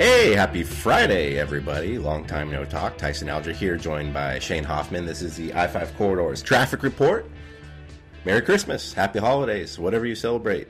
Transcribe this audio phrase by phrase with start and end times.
[0.00, 1.98] Hey, happy Friday, everybody.
[1.98, 2.96] Long time no talk.
[2.96, 5.04] Tyson Alger here, joined by Shane Hoffmann.
[5.04, 7.30] This is the I 5 Corridors Traffic Report.
[8.24, 10.68] Merry Christmas, Happy Holidays, whatever you celebrate.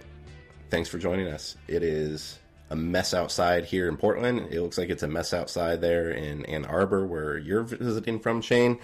[0.69, 1.57] Thanks for joining us.
[1.69, 2.41] It is
[2.71, 4.49] a mess outside here in Portland.
[4.51, 8.43] It looks like it's a mess outside there in Ann Arbor, where you're visiting from,
[8.43, 8.81] Shane.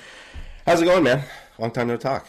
[0.64, 1.24] How's it going, man?
[1.58, 2.28] Long time no talk.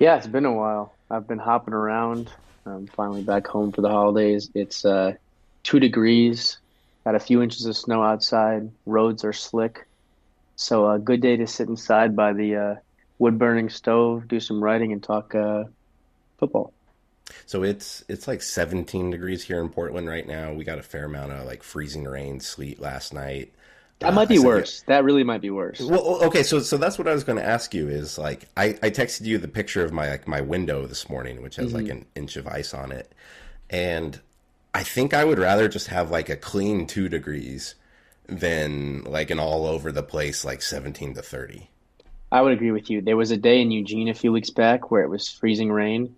[0.00, 0.94] Yeah, it's been a while.
[1.12, 2.28] I've been hopping around.
[2.66, 4.50] I'm finally back home for the holidays.
[4.52, 5.14] It's uh,
[5.62, 6.58] two degrees,
[7.06, 8.68] got a few inches of snow outside.
[8.84, 9.86] Roads are slick.
[10.56, 12.74] So a good day to sit inside by the uh,
[13.20, 15.64] wood burning stove, do some writing, and talk uh,
[16.38, 16.72] football.
[17.46, 20.52] So it's it's like 17 degrees here in Portland right now.
[20.52, 23.52] We got a fair amount of like freezing rain, sleet last night.
[24.00, 24.82] That might be uh, worse.
[24.88, 25.80] That really might be worse.
[25.80, 28.78] Well, okay, so so that's what I was going to ask you is like I,
[28.82, 31.76] I texted you the picture of my like my window this morning, which has mm-hmm.
[31.76, 33.12] like an inch of ice on it,
[33.70, 34.20] and
[34.76, 37.76] I think I would rather just have like a clean two degrees
[38.26, 41.70] than like an all over the place like 17 to 30.
[42.30, 43.00] I would agree with you.
[43.00, 46.14] There was a day in Eugene a few weeks back where it was freezing rain,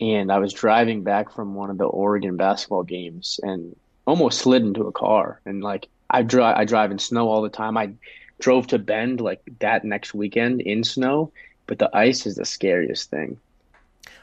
[0.00, 4.62] and I was driving back from one of the Oregon basketball games and almost slid
[4.62, 7.76] into a car and like I drive I drive in snow all the time.
[7.76, 7.92] I
[8.40, 11.30] drove to Bend like that next weekend in snow,
[11.68, 13.38] but the ice is the scariest thing.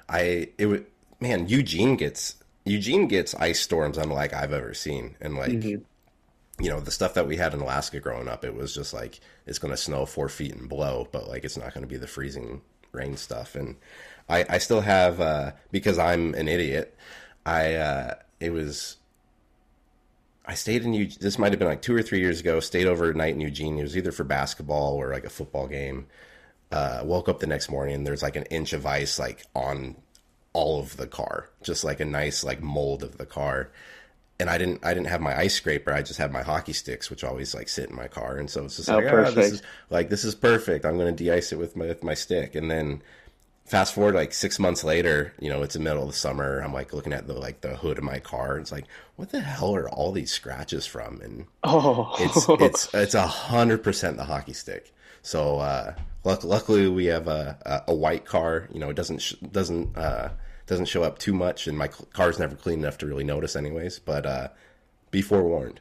[0.09, 0.85] I it would
[1.21, 2.35] man Eugene gets
[2.67, 6.63] Eugene gets ice storms unlike I've ever seen, and like mm-hmm.
[6.63, 9.19] you know the stuff that we had in Alaska growing up, it was just like
[9.45, 11.97] it's going to snow four feet and blow, but like it's not going to be
[11.97, 13.55] the freezing rain stuff.
[13.55, 13.75] And
[14.29, 16.95] I I still have uh, because I'm an idiot.
[17.45, 18.97] I uh, it was
[20.47, 21.17] I stayed in Eugene.
[21.19, 22.59] This might have been like two or three years ago.
[22.61, 23.77] Stayed overnight in Eugene.
[23.77, 26.07] It was either for basketball or like a football game.
[26.71, 28.03] Uh, woke up the next morning.
[28.03, 29.95] There's like an inch of ice like on
[30.57, 33.69] all of the car, just like a nice like mold of the car.
[34.39, 35.93] And I didn't I didn't have my ice scraper.
[35.93, 38.37] I just had my hockey sticks, which always like sit in my car.
[38.37, 40.83] And so it's just oh, like, oh, this is like this is perfect.
[40.85, 42.55] I'm going to de-ice it with my with my stick.
[42.55, 43.03] And then
[43.65, 46.59] fast forward like six months later, you know, it's the middle of the summer.
[46.59, 48.57] I'm like looking at the like the hood of my car.
[48.57, 48.85] It's like,
[49.15, 51.21] what the hell are all these scratches from?
[51.21, 54.91] And oh, it's it's it's a hundred percent the hockey stick.
[55.21, 58.69] So uh, luck, luckily we have a, a, a white car.
[58.71, 60.29] You know, it doesn't sh- doesn't uh,
[60.67, 63.99] doesn't show up too much, and my car's never clean enough to really notice, anyways.
[63.99, 64.47] But uh,
[65.11, 65.79] be forewarned.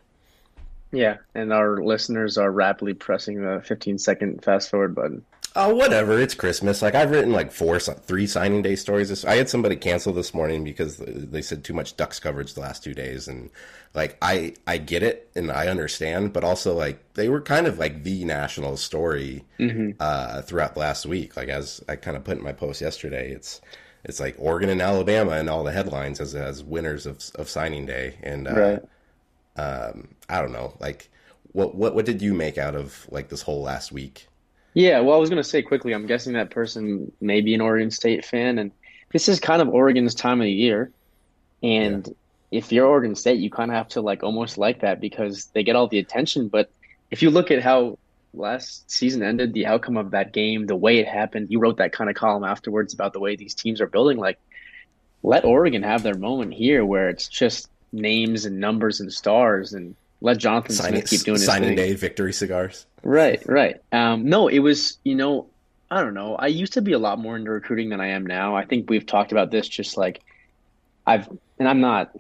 [0.92, 5.24] Yeah, and our listeners are rapidly pressing the 15 second fast forward button.
[5.58, 6.20] Oh, whatever.
[6.20, 6.82] It's Christmas.
[6.82, 9.08] Like I've written like four, three signing day stories.
[9.08, 12.60] This, I had somebody cancel this morning because they said too much Ducks coverage the
[12.60, 13.48] last two days, and
[13.94, 17.78] like I, I get it and I understand, but also like they were kind of
[17.78, 19.92] like the national story mm-hmm.
[19.98, 21.38] uh, throughout the last week.
[21.38, 23.62] Like as I kind of put in my post yesterday, it's
[24.06, 27.86] it's like Oregon and Alabama and all the headlines as as winners of of signing
[27.86, 28.82] day, and uh, right.
[29.56, 31.10] um, I don't know, like
[31.52, 34.28] what what what did you make out of like this whole last week?
[34.74, 37.60] Yeah, well, I was going to say quickly, I'm guessing that person may be an
[37.60, 38.70] Oregon State fan, and
[39.12, 40.92] this is kind of Oregon's time of the year.
[41.62, 42.58] And yeah.
[42.58, 45.64] if you're Oregon State, you kind of have to like almost like that because they
[45.64, 46.48] get all the attention.
[46.48, 46.70] But
[47.10, 47.98] if you look at how
[48.36, 51.92] last season ended, the outcome of that game, the way it happened, you wrote that
[51.92, 54.18] kind of column afterwards about the way these teams are building.
[54.18, 54.38] Like,
[55.22, 59.96] let Oregon have their moment here where it's just names and numbers and stars and
[60.20, 62.86] let Jonathan signing, Smith keep doing his signing day victory cigars.
[63.02, 63.80] Right, right.
[63.92, 65.46] Um, no, it was you know
[65.90, 66.34] I don't know.
[66.34, 68.56] I used to be a lot more into recruiting than I am now.
[68.56, 69.68] I think we've talked about this.
[69.68, 70.22] Just like
[71.06, 72.14] I've and I'm not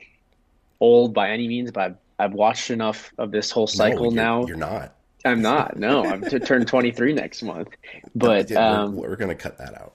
[0.80, 4.14] old by any means, but I've, I've watched enough of this whole cycle no, you're,
[4.14, 4.46] now.
[4.46, 4.94] You're not.
[5.26, 5.76] I'm not.
[5.76, 7.68] No, I'm to turn 23 next month.
[8.14, 9.94] But um, we're, we're going to cut that out.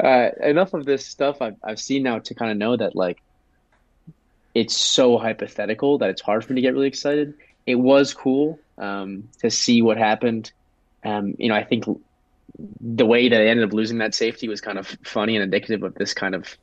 [0.04, 3.20] uh, enough of this stuff I've I've seen now to kind of know that like
[4.54, 7.34] it's so hypothetical that it's hard for me to get really excited.
[7.66, 10.52] It was cool um, to see what happened.
[11.04, 11.84] Um, you know, I think
[12.80, 15.82] the way that they ended up losing that safety was kind of funny and indicative
[15.82, 16.56] of this kind of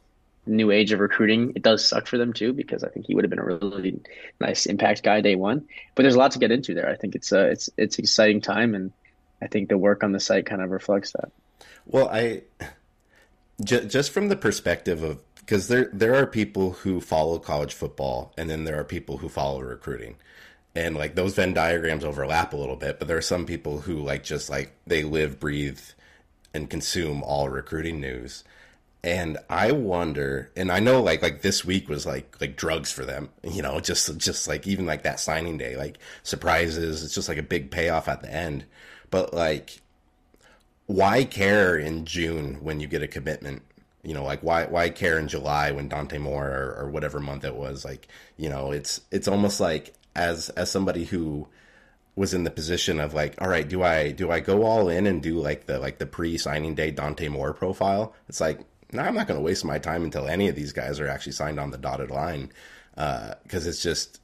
[0.45, 1.53] new age of recruiting.
[1.55, 3.99] It does suck for them too because I think he would have been a really
[4.39, 5.67] nice impact guy day one.
[5.95, 6.89] But there's a lot to get into there.
[6.89, 8.91] I think it's a it's it's exciting time, and
[9.41, 11.31] I think the work on the site kind of reflects that.
[11.85, 12.43] Well, I
[13.63, 18.49] just from the perspective of because there there are people who follow college football and
[18.49, 20.15] then there are people who follow recruiting
[20.75, 23.95] and like those venn diagrams overlap a little bit but there are some people who
[23.95, 25.79] like just like they live breathe
[26.53, 28.43] and consume all recruiting news
[29.03, 33.03] and i wonder and i know like like this week was like like drugs for
[33.03, 37.27] them you know just just like even like that signing day like surprises it's just
[37.27, 38.63] like a big payoff at the end
[39.09, 39.81] but like
[40.85, 43.61] why care in june when you get a commitment
[44.03, 47.45] you know, like why why care in July when Dante Moore or, or, whatever month
[47.45, 47.85] it was?
[47.85, 48.07] Like,
[48.37, 51.47] you know, it's it's almost like as as somebody who
[52.15, 55.07] was in the position of like, all right, do I do I go all in
[55.07, 58.13] and do like the like the pre signing day Dante Moore profile?
[58.27, 58.59] It's like,
[58.93, 61.33] no, I'm not going to waste my time until any of these guys are actually
[61.33, 62.51] signed on the dotted line,
[62.95, 64.19] because uh, it's just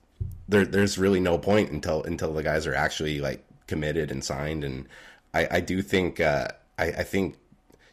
[0.47, 0.65] there.
[0.65, 4.63] There's really no point until until the guys are actually like committed and signed.
[4.63, 4.87] And
[5.33, 7.37] I, I do think uh, I, I think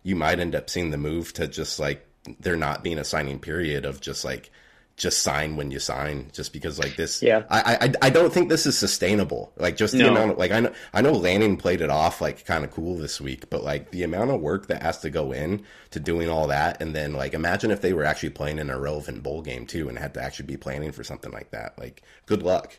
[0.03, 2.07] you might end up seeing the move to just like
[2.41, 4.51] there not being a signing period of just like
[4.97, 7.43] just sign when you sign just because like this yeah.
[7.51, 9.53] I, I i don't think this is sustainable.
[9.57, 10.11] Like just the no.
[10.11, 12.97] amount of like i know i know lanning played it off like kind of cool
[12.97, 16.31] this week but like the amount of work that has to go in to doing
[16.31, 19.43] all that and then like imagine if they were actually playing in a relevant bowl
[19.43, 21.79] game too and had to actually be planning for something like that.
[21.79, 22.79] Like good luck.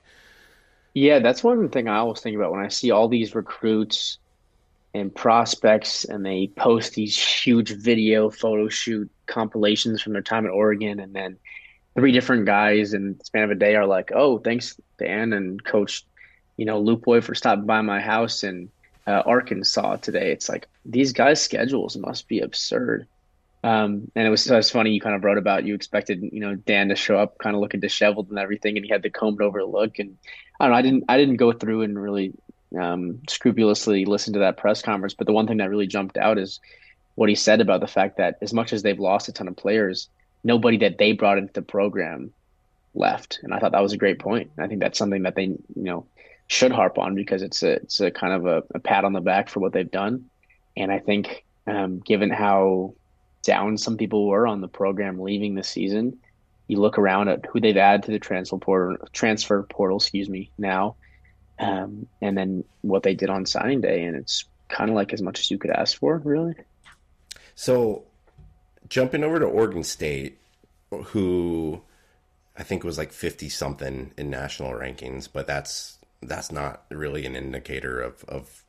[0.95, 4.17] Yeah that's one thing i always think about when i see all these recruits
[4.95, 10.51] and prospects and they post these huge video photo shoot compilations from their time at
[10.51, 11.37] oregon and then
[11.97, 15.63] three different guys in the span of a day are like, "Oh, thanks, Dan and
[15.63, 16.05] Coach,
[16.55, 18.69] you know, Lupoi for stopping by my house in
[19.07, 23.07] uh, Arkansas today." It's like these guys' schedules must be absurd.
[23.63, 24.91] Um, and it was, it was funny.
[24.91, 27.61] You kind of wrote about you expected, you know, Dan to show up kind of
[27.61, 29.97] looking disheveled and everything, and he had the combed over look.
[29.97, 30.17] And
[30.59, 32.31] I don't know, I didn't, I didn't go through and really
[32.79, 35.15] um, scrupulously listen to that press conference.
[35.15, 36.59] But the one thing that really jumped out is
[37.15, 39.57] what he said about the fact that as much as they've lost a ton of
[39.57, 40.07] players,
[40.47, 42.33] nobody that they brought into the program
[42.95, 43.39] left.
[43.43, 44.49] And I thought that was a great point.
[44.57, 46.07] I think that's something that they, you know,
[46.47, 49.21] should harp on because it's a it's a kind of a, a pat on the
[49.21, 50.29] back for what they've done.
[50.77, 52.93] And I think um, given how
[53.43, 56.17] down some people were on the program leaving the season,
[56.67, 60.49] you look around at who they've added to the transfer portal, transfer portal, excuse me,
[60.57, 60.95] now,
[61.59, 65.21] um, and then what they did on signing day, and it's kind of like as
[65.21, 66.55] much as you could ask for, really.
[67.55, 68.03] So
[68.89, 70.39] jumping over to Oregon State,
[70.91, 71.81] who
[72.57, 77.35] I think was like fifty something in national rankings, but that's that's not really an
[77.35, 78.63] indicator of of.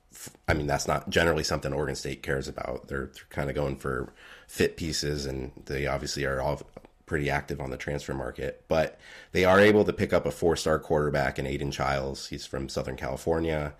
[0.48, 2.88] I mean, that's not generally something Oregon State cares about.
[2.88, 4.12] They're, they're kind of going for
[4.48, 6.60] fit pieces, and they obviously are all
[7.06, 8.64] pretty active on the transfer market.
[8.68, 8.98] But
[9.32, 12.26] they are able to pick up a four star quarterback in Aidan Chiles.
[12.26, 13.74] He's from Southern California.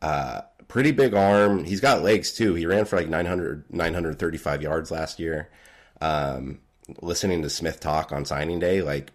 [0.00, 1.64] Uh, pretty big arm.
[1.64, 2.54] He's got legs too.
[2.54, 5.50] He ran for like 900, 935 yards last year
[6.00, 6.60] um,
[7.00, 9.12] listening to Smith talk on signing day, like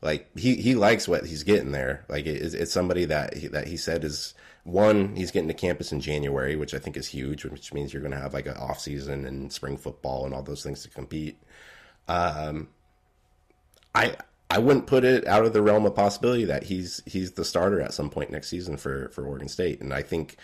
[0.00, 2.04] like he, he likes what he's getting there.
[2.08, 4.34] Like it, it's somebody that he, that he said is
[4.64, 8.02] one he's getting to campus in January, which I think is huge, which means you're
[8.02, 10.90] going to have like an off season and spring football and all those things to
[10.90, 11.38] compete.
[12.06, 12.68] Um,
[13.94, 14.16] I
[14.50, 17.80] I wouldn't put it out of the realm of possibility that he's he's the starter
[17.80, 20.36] at some point next season for for Oregon State, and I think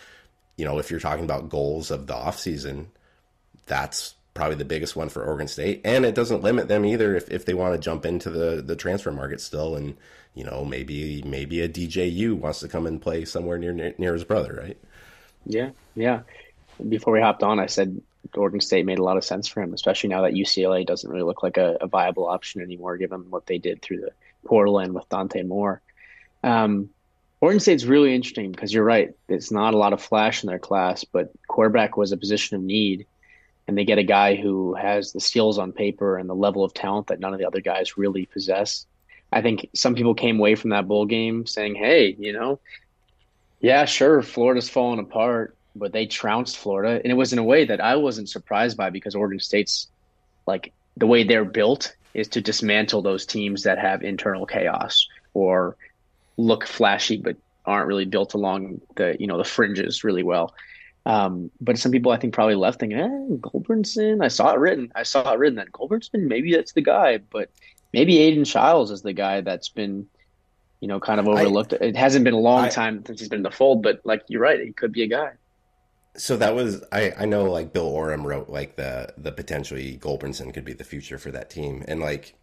[0.57, 2.91] you know if you're talking about goals of the off season,
[3.67, 7.31] that's probably the biggest one for Oregon State, and it doesn't limit them either if,
[7.31, 9.97] if they want to jump into the, the transfer market still, and
[10.35, 14.13] you know maybe maybe a DJU wants to come and play somewhere near near, near
[14.13, 14.77] his brother, right?
[15.47, 16.21] Yeah, yeah.
[16.87, 17.99] Before we hopped on, I said
[18.35, 21.23] Oregon State made a lot of sense for him, especially now that UCLA doesn't really
[21.23, 24.11] look like a, a viable option anymore, given what they did through the
[24.45, 25.81] portal and with Dante Moore.
[26.43, 26.89] Um,
[27.39, 30.59] Oregon State's really interesting because you're right; it's not a lot of flash in their
[30.59, 33.07] class, but quarterback was a position of need
[33.67, 36.73] and they get a guy who has the skills on paper and the level of
[36.73, 38.85] talent that none of the other guys really possess.
[39.31, 42.59] I think some people came away from that bowl game saying, "Hey, you know,
[43.59, 47.65] yeah, sure, Florida's falling apart, but they trounced Florida, and it was in a way
[47.65, 49.87] that I wasn't surprised by because Oregon State's
[50.45, 55.75] like the way they're built is to dismantle those teams that have internal chaos or
[56.37, 60.53] look flashy but aren't really built along the you know the fringes really well.
[61.05, 64.23] Um, but some people I think probably left thinking, eh, Gulbranson.
[64.23, 64.91] I saw it written.
[64.95, 67.49] I saw it written that Gulbranson, maybe that's the guy, but
[67.93, 70.07] maybe Aidan Chiles is the guy that's been,
[70.79, 71.73] you know, kind of overlooked.
[71.73, 74.01] I, it hasn't been a long I, time since he's been in the fold, but
[74.03, 75.33] like you're right, he could be a guy.
[76.17, 80.53] So that was I, I know like Bill Oram wrote like the the potentially Gulbranson
[80.53, 81.83] could be the future for that team.
[81.87, 82.35] And like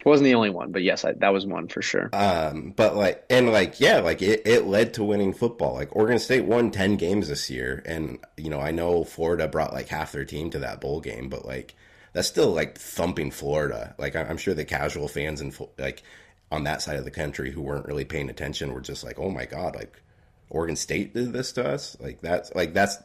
[0.00, 2.08] it wasn't the only one, but yes, I, that was one for sure.
[2.14, 5.74] Um, but like, and like, yeah, like it, it led to winning football.
[5.74, 7.82] Like Oregon State won 10 games this year.
[7.84, 11.28] And, you know, I know Florida brought like half their team to that bowl game,
[11.28, 11.74] but like,
[12.14, 13.94] that's still like thumping Florida.
[13.98, 16.02] Like, I'm sure the casual fans and like
[16.50, 19.28] on that side of the country who weren't really paying attention were just like, oh
[19.28, 20.00] my God, like
[20.48, 21.98] Oregon State did this to us.
[22.00, 22.96] Like, that's like, that's,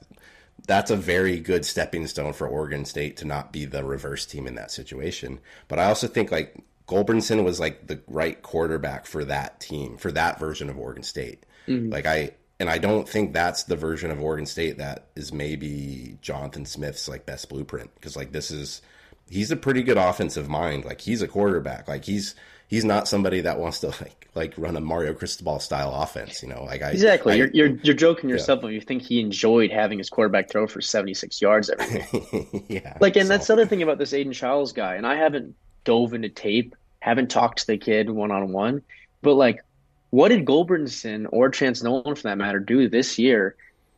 [0.66, 4.48] that's a very good stepping stone for Oregon State to not be the reverse team
[4.48, 5.40] in that situation.
[5.68, 6.56] But I also think like
[6.88, 11.46] Gulbranson was like the right quarterback for that team, for that version of Oregon State.
[11.68, 11.92] Mm-hmm.
[11.92, 16.18] Like I and I don't think that's the version of Oregon State that is maybe
[16.22, 18.82] Jonathan Smith's like best blueprint because like this is
[19.30, 20.86] he's a pretty good offensive mind.
[20.86, 21.88] Like he's a quarterback.
[21.88, 22.36] Like he's
[22.68, 26.42] he's not somebody that wants to like like run a Mario Cristobal style offense.
[26.44, 27.34] You know, like I exactly.
[27.34, 28.66] I, you're, you're you're joking yourself yeah.
[28.66, 32.66] when you think he enjoyed having his quarterback throw for 76 yards every day.
[32.70, 32.98] yeah.
[33.02, 33.34] Like, and so.
[33.34, 34.96] that's the other thing about this Aidan Chiles guy.
[34.96, 38.82] And I haven't dove into tape, haven't talked to the kid one on one,
[39.22, 39.64] but like,
[40.10, 43.56] what did Gulbranson or Chance Nolan, for that matter, do this year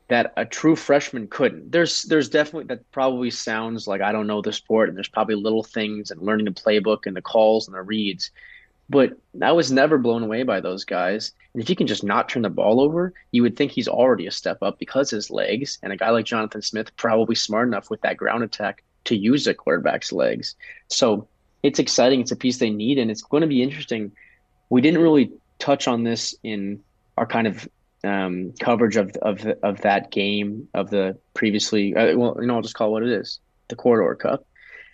[0.07, 1.71] that a true freshman couldn't.
[1.71, 5.35] There's there's definitely that probably sounds like I don't know the sport and there's probably
[5.35, 8.31] little things and learning the playbook and the calls and the reads.
[8.89, 11.33] But I was never blown away by those guys.
[11.53, 14.27] And if he can just not turn the ball over, you would think he's already
[14.27, 17.89] a step up because his legs and a guy like Jonathan Smith probably smart enough
[17.89, 20.55] with that ground attack to use a quarterback's legs.
[20.87, 21.27] So
[21.63, 22.21] it's exciting.
[22.21, 24.11] It's a piece they need and it's going to be interesting.
[24.69, 26.81] We didn't really touch on this in
[27.17, 27.67] our kind of
[28.03, 31.95] um, coverage of of of that game of the previously.
[31.95, 34.45] Uh, well, you know, I'll just call it what it is: the Corridor Cup.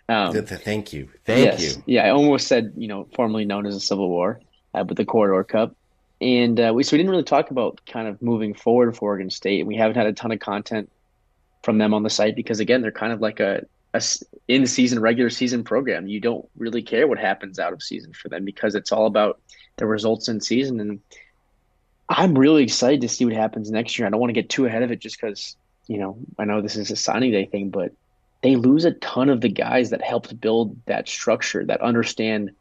[0.09, 1.83] Um, Thank you, thank yes, you.
[1.85, 4.41] Yeah, I almost said you know formerly known as the Civil War,
[4.73, 5.75] uh, but the Corridor Cup.
[6.19, 9.29] And uh, we so we didn't really talk about kind of moving forward for Oregon
[9.29, 9.65] State.
[9.65, 10.89] We haven't had a ton of content
[11.63, 14.01] from them on the site because again, they're kind of like a, a
[14.47, 16.07] in season regular season program.
[16.07, 19.39] You don't really care what happens out of season for them because it's all about
[19.77, 20.99] the results in season and
[22.09, 24.07] I'm really excited to see what happens next year.
[24.07, 25.55] I don't want to get too ahead of it just because,
[25.87, 27.91] you know, I know this is a signing day thing, but
[28.41, 32.51] they lose a ton of the guys that helped build that structure, that understand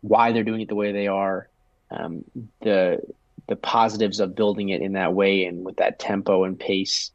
[0.00, 1.48] why they're doing it the way they are,
[1.90, 2.24] um,
[2.62, 3.00] the
[3.48, 7.10] the positives of building it in that way and with that tempo and pace,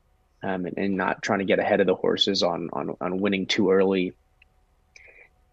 [0.46, 3.48] um, and, and, not trying to get ahead of the horses on on on winning
[3.48, 4.14] too early.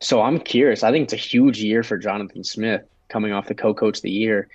[0.01, 0.83] So I'm curious.
[0.83, 4.11] I think it's a huge year for Jonathan Smith coming off the co-coach of the
[4.11, 4.49] year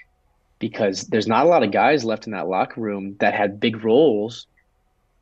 [0.59, 3.83] because there's not a lot of guys left in that locker room that had big
[3.83, 4.45] roles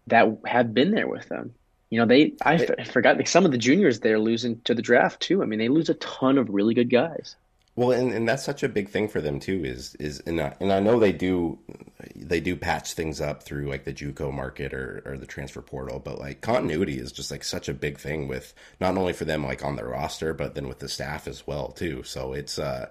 [0.08, 1.54] that have been there with them.
[1.90, 5.22] You know, they I forgot like some of the juniors they're losing to the draft
[5.22, 5.42] too.
[5.42, 7.36] I mean, they lose a ton of really good guys.
[7.77, 9.65] Well, and, and that's such a big thing for them too.
[9.65, 11.60] Is is and I, and I know they do
[12.15, 16.00] they do patch things up through like the JUCO market or or the transfer portal,
[16.00, 19.44] but like continuity is just like such a big thing with not only for them
[19.46, 22.03] like on their roster, but then with the staff as well too.
[22.03, 22.88] So it's uh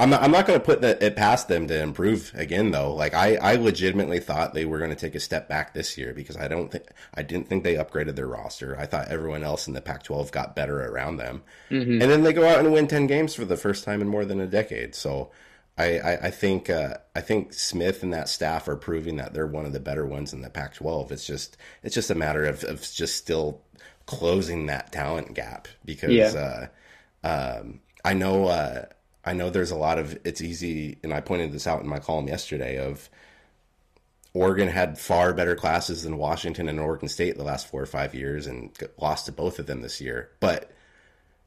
[0.00, 2.94] I'm not, I'm not going to put the, it past them to improve again, though.
[2.94, 6.14] Like I, I legitimately thought they were going to take a step back this year
[6.14, 8.78] because I don't think I didn't think they upgraded their roster.
[8.78, 12.00] I thought everyone else in the Pac-12 got better around them, mm-hmm.
[12.00, 14.24] and then they go out and win ten games for the first time in more
[14.24, 14.94] than a decade.
[14.94, 15.30] So
[15.76, 19.46] I, I, I think uh, I think Smith and that staff are proving that they're
[19.46, 21.12] one of the better ones in the Pac-12.
[21.12, 23.60] It's just it's just a matter of, of just still
[24.06, 26.68] closing that talent gap because yeah.
[27.22, 28.46] uh, um, I know.
[28.46, 28.86] Uh,
[29.24, 31.98] I know there's a lot of it's easy, and I pointed this out in my
[31.98, 33.08] column yesterday of
[34.32, 38.14] Oregon had far better classes than Washington and Oregon State the last four or five
[38.14, 40.30] years, and lost to both of them this year.
[40.40, 40.70] But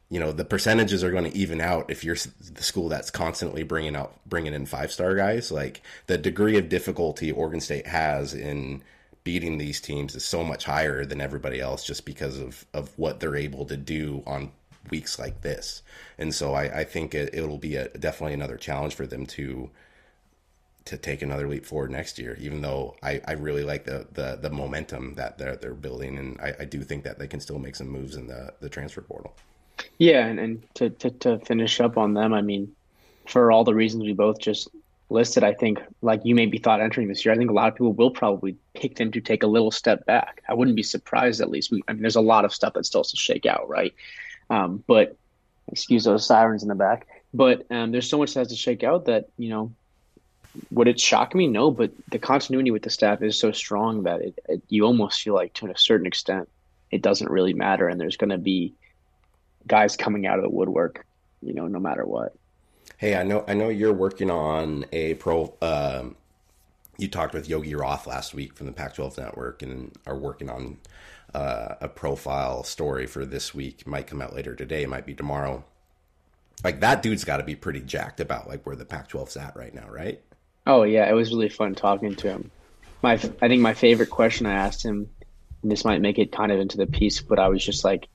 [0.09, 3.63] you know the percentages are going to even out if you're the school that's constantly
[3.63, 5.51] bringing out bringing in five star guys.
[5.51, 8.83] Like the degree of difficulty Oregon State has in
[9.23, 13.19] beating these teams is so much higher than everybody else just because of of what
[13.19, 14.51] they're able to do on
[14.89, 15.81] weeks like this.
[16.17, 19.69] And so I, I think it, will be a, definitely another challenge for them to
[20.85, 22.37] to take another leap forward next year.
[22.41, 26.39] Even though I, I really like the, the, the momentum that they're they're building, and
[26.41, 29.01] I, I do think that they can still make some moves in the, the transfer
[29.01, 29.33] portal.
[29.97, 32.75] Yeah, and, and to, to to finish up on them, I mean,
[33.27, 34.67] for all the reasons we both just
[35.09, 37.69] listed, I think like you may be thought entering this year, I think a lot
[37.69, 40.41] of people will probably pick them to take a little step back.
[40.49, 41.73] I wouldn't be surprised at least.
[41.87, 43.93] I mean, there's a lot of stuff that still has to shake out, right?
[44.53, 45.17] Um, but
[45.71, 47.07] excuse those sirens in the back.
[47.33, 49.71] But um, there's so much that has to shake out that you know.
[50.69, 51.47] Would it shock me?
[51.47, 55.19] No, but the continuity with the staff is so strong that it, it you almost
[55.23, 56.47] feel like to a certain extent
[56.91, 58.75] it doesn't really matter, and there's going to be
[59.65, 61.07] guys coming out of the woodwork,
[61.41, 62.35] you know, no matter what.
[62.97, 65.55] Hey, I know I know you're working on a pro.
[65.59, 66.15] Um,
[66.99, 70.77] you talked with Yogi Roth last week from the Pac-12 Network, and are working on
[71.33, 73.87] uh, a profile story for this week.
[73.87, 74.85] Might come out later today.
[74.85, 75.63] Might be tomorrow.
[76.63, 79.73] Like that dude's got to be pretty jacked about like where the Pac-12's at right
[79.73, 80.21] now, right?
[80.65, 82.51] Oh yeah, it was really fun talking to him.
[83.01, 85.09] My I think my favorite question I asked him,
[85.61, 88.07] and this might make it kind of into the piece, but I was just like,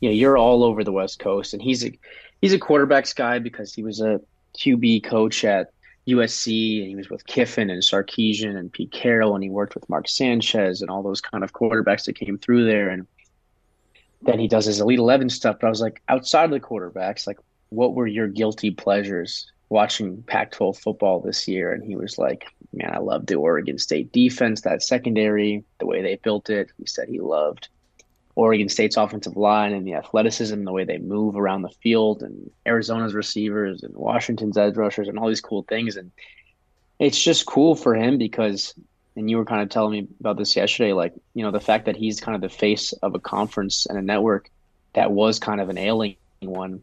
[0.00, 1.92] you know, you're all over the West Coast, and he's a
[2.40, 4.20] he's a quarterbacks guy because he was a
[4.58, 5.72] QB coach at
[6.06, 9.88] USC and he was with Kiffin and Sarkisian and Pete Carroll and he worked with
[9.88, 13.06] Mark Sanchez and all those kind of quarterbacks that came through there and
[14.22, 15.56] then he does his Elite Eleven stuff.
[15.60, 17.38] But I was like, outside of the quarterbacks, like
[17.70, 21.72] what were your guilty pleasures watching Pac-12 football this year?
[21.72, 26.02] And he was like, man, I loved the Oregon State defense, that secondary, the way
[26.02, 26.70] they built it.
[26.78, 27.68] He said he loved
[28.34, 32.50] Oregon State's offensive line and the athleticism, the way they move around the field, and
[32.66, 35.96] Arizona's receivers and Washington's edge rushers, and all these cool things.
[35.96, 36.10] And
[36.98, 38.74] it's just cool for him because,
[39.16, 41.84] and you were kind of telling me about this yesterday, like, you know, the fact
[41.86, 44.48] that he's kind of the face of a conference and a network
[44.94, 46.82] that was kind of an ailing one.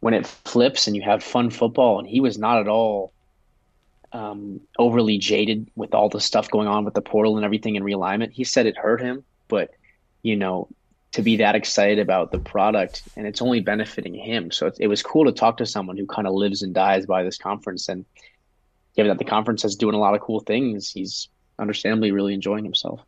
[0.00, 3.12] When it flips and you have fun football, and he was not at all
[4.12, 7.82] um, overly jaded with all the stuff going on with the portal and everything in
[7.82, 8.32] realignment.
[8.32, 9.74] He said it hurt him, but
[10.26, 10.68] you know,
[11.12, 14.50] to be that excited about the product and it's only benefiting him.
[14.50, 17.06] So it, it was cool to talk to someone who kind of lives and dies
[17.06, 17.88] by this conference.
[17.88, 18.04] And
[18.96, 21.28] given that the conference is doing a lot of cool things, he's
[21.60, 23.00] understandably really enjoying himself.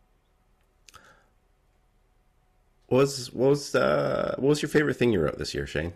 [2.87, 5.93] What was what was uh, what was your favorite thing you wrote this year, Shane?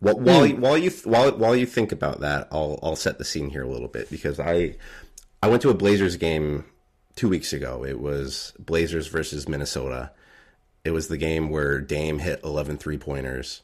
[0.00, 0.58] Well, while mm.
[0.58, 3.68] while you while while you think about that, I'll I'll set the scene here a
[3.68, 4.76] little bit because I
[5.42, 6.66] I went to a Blazers game
[7.16, 7.84] two weeks ago.
[7.84, 10.10] It was Blazers versus Minnesota.
[10.84, 13.62] It was the game where Dame hit 11 three pointers,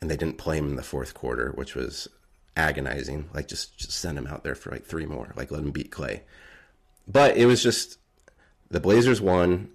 [0.00, 2.08] and they didn't play him in the fourth quarter, which was
[2.56, 3.28] agonizing.
[3.32, 5.90] Like just just send him out there for like three more, like let him beat
[5.90, 6.20] Klay.
[7.06, 7.98] But it was just
[8.70, 9.68] the Blazers won.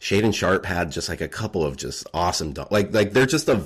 [0.00, 3.64] Shaedon Sharpe had just like a couple of just awesome like like they're just a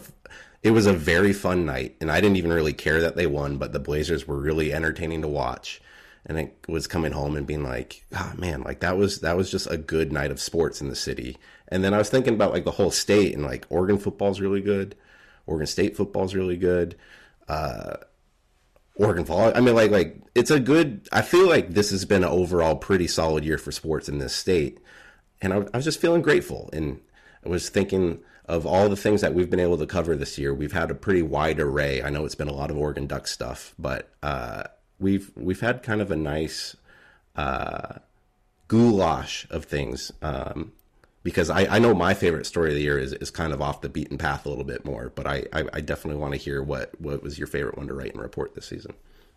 [0.62, 3.59] it was a very fun night, and I didn't even really care that they won,
[3.59, 5.80] but the Blazers were really entertaining to watch.
[6.26, 9.50] And it was coming home and being like, oh man, like that was that was
[9.50, 11.38] just a good night of sports in the city.
[11.68, 14.60] And then I was thinking about like the whole state and like Oregon football's really
[14.60, 14.94] good,
[15.46, 16.96] Oregon State football's really good.
[17.48, 17.96] Uh,
[18.94, 19.52] Oregon fall.
[19.54, 21.08] I mean, like, like it's a good.
[21.12, 24.34] I feel like this has been an overall pretty solid year for sports in this
[24.34, 24.78] state,
[25.40, 26.68] and I, I was just feeling grateful.
[26.72, 27.00] And
[27.46, 30.52] I was thinking, of all the things that we've been able to cover this year,
[30.52, 32.02] we've had a pretty wide array.
[32.02, 34.64] I know it's been a lot of Oregon Duck stuff, but uh,
[34.99, 36.76] we've we've had kind of a nice
[37.37, 37.99] uh,
[38.69, 40.13] goulash of things.
[40.23, 40.73] Um,
[41.23, 43.80] because I, I know my favorite story of the year is, is kind of off
[43.80, 46.63] the beaten path a little bit more, but I, I, I definitely want to hear
[46.63, 48.95] what, what was your favorite one to write and report this season,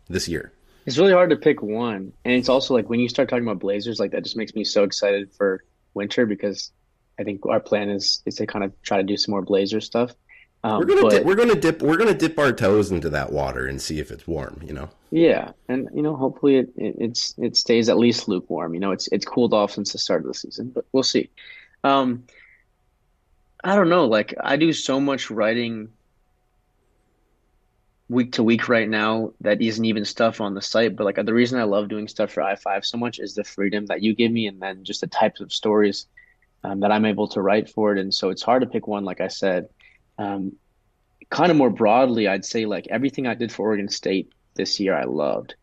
[0.07, 0.53] this year.
[0.85, 3.59] It's really hard to pick one, and it's also like when you start talking about
[3.59, 6.71] Blazers, like that just makes me so excited for winter because
[7.19, 9.81] I think our plan is is to kind of try to do some more Blazer
[9.81, 10.15] stuff.
[10.63, 13.31] Um, we're gonna but, dip, we're gonna dip we're gonna dip our toes into that
[13.31, 14.61] water and see if it's warm.
[14.63, 14.89] You know.
[15.09, 18.73] Yeah, and you know, hopefully it, it it's it stays at least lukewarm.
[18.73, 21.29] You know, it's it's cooled off since the start of the season, but we'll see.
[21.83, 22.25] Um,
[23.63, 24.05] I don't know.
[24.05, 25.89] Like I do so much writing
[28.11, 30.95] week to week right now that isn't even stuff on the site.
[30.95, 33.43] But like the reason I love doing stuff for I five so much is the
[33.43, 36.05] freedom that you give me, and then just the types of stories
[36.63, 37.99] um, that I'm able to write for it.
[37.99, 39.69] And so it's hard to pick one, like I said.
[40.17, 40.53] Um,
[41.29, 44.95] kind of more broadly, I'd say like everything I did for Oregon State this year,
[44.95, 45.55] I loved.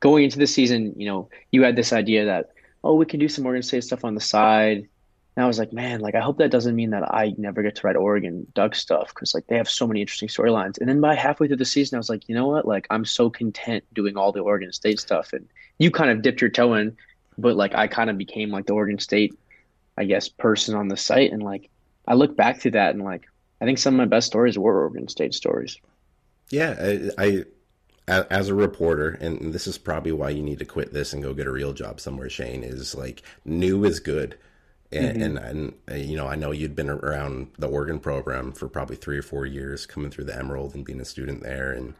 [0.00, 2.50] Going into the season, you know, you had this idea that,
[2.82, 4.88] oh, we can do some Oregon State stuff on the side.
[5.36, 7.76] And I was like, man, like I hope that doesn't mean that I never get
[7.76, 10.78] to write Oregon Duck stuff because like they have so many interesting storylines.
[10.78, 12.66] And then by halfway through the season, I was like, you know what?
[12.66, 15.32] Like I'm so content doing all the Oregon State stuff.
[15.32, 15.46] And
[15.78, 16.96] you kind of dipped your toe in,
[17.38, 19.38] but like I kind of became like the Oregon State
[20.00, 21.30] I guess, person on the site.
[21.30, 21.68] And like,
[22.08, 23.28] I look back to that and like,
[23.60, 25.78] I think some of my best stories were Oregon State stories.
[26.50, 26.74] Yeah,
[27.18, 27.44] I,
[28.08, 31.22] I as a reporter, and this is probably why you need to quit this and
[31.22, 32.28] go get a real job somewhere.
[32.28, 34.36] Shane is like new is good,
[34.90, 35.22] and, mm-hmm.
[35.22, 38.96] and, and uh, you know I know you'd been around the Oregon program for probably
[38.96, 41.94] three or four years, coming through the Emerald and being a student there, and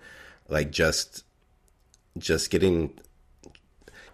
[0.48, 1.24] like just
[2.18, 2.98] just getting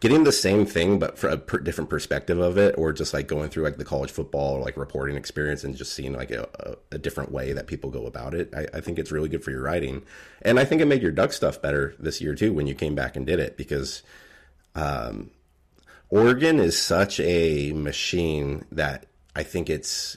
[0.01, 3.27] getting the same thing but for a per- different perspective of it or just like
[3.27, 6.49] going through like the college football or like reporting experience and just seeing like a,
[6.61, 9.45] a, a different way that people go about it I, I, think it's really good
[9.45, 10.03] for your writing.
[10.43, 12.95] And i think it made your duck stuff better this year too when you came
[12.95, 14.03] back and did it because
[14.75, 15.31] um,
[16.11, 20.17] oregon is such a machine that i think it's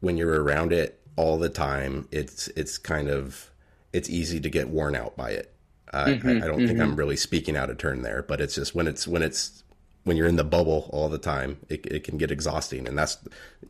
[0.00, 3.50] when you're around it all the time it's it's kind of
[3.92, 5.52] it's easy to get worn out by it
[5.92, 6.66] mm-hmm, I, I, don't mm-hmm.
[6.66, 9.62] think I'm really speaking out of turn there, but it's just when it's when it's
[10.04, 13.18] when you're in the bubble all the time, it, it can get exhausting, and that's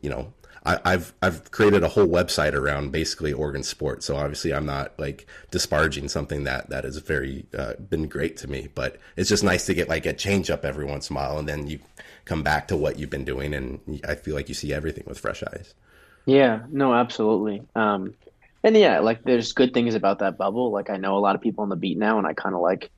[0.01, 0.33] you know
[0.65, 4.05] I, have I've created a whole website around basically Oregon sports.
[4.05, 8.47] So obviously, I'm not like disparaging something that that has very uh, been great to
[8.47, 8.69] me.
[8.73, 11.39] But it's just nice to get like a change up every once in a while,
[11.39, 11.79] and then you
[12.25, 15.19] come back to what you've been doing, and I feel like you see everything with
[15.19, 15.73] fresh eyes.
[16.25, 17.63] Yeah, no, absolutely.
[17.75, 18.13] Um,
[18.63, 20.71] and yeah, like there's good things about that bubble.
[20.71, 22.61] Like I know a lot of people on the beat now, and I kind of
[22.61, 22.91] like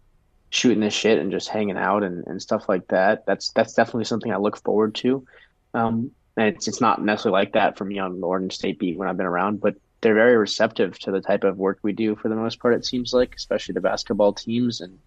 [0.49, 3.25] shooting this shit and just hanging out and, and stuff like that.
[3.25, 5.25] That's that's definitely something I look forward to.
[5.73, 8.97] Um, and it's it's not necessarily like that for me on the Oregon State beat
[8.97, 12.15] when I've been around, but they're very receptive to the type of work we do
[12.15, 12.73] for the most part.
[12.73, 14.97] It seems like, especially the basketball teams, and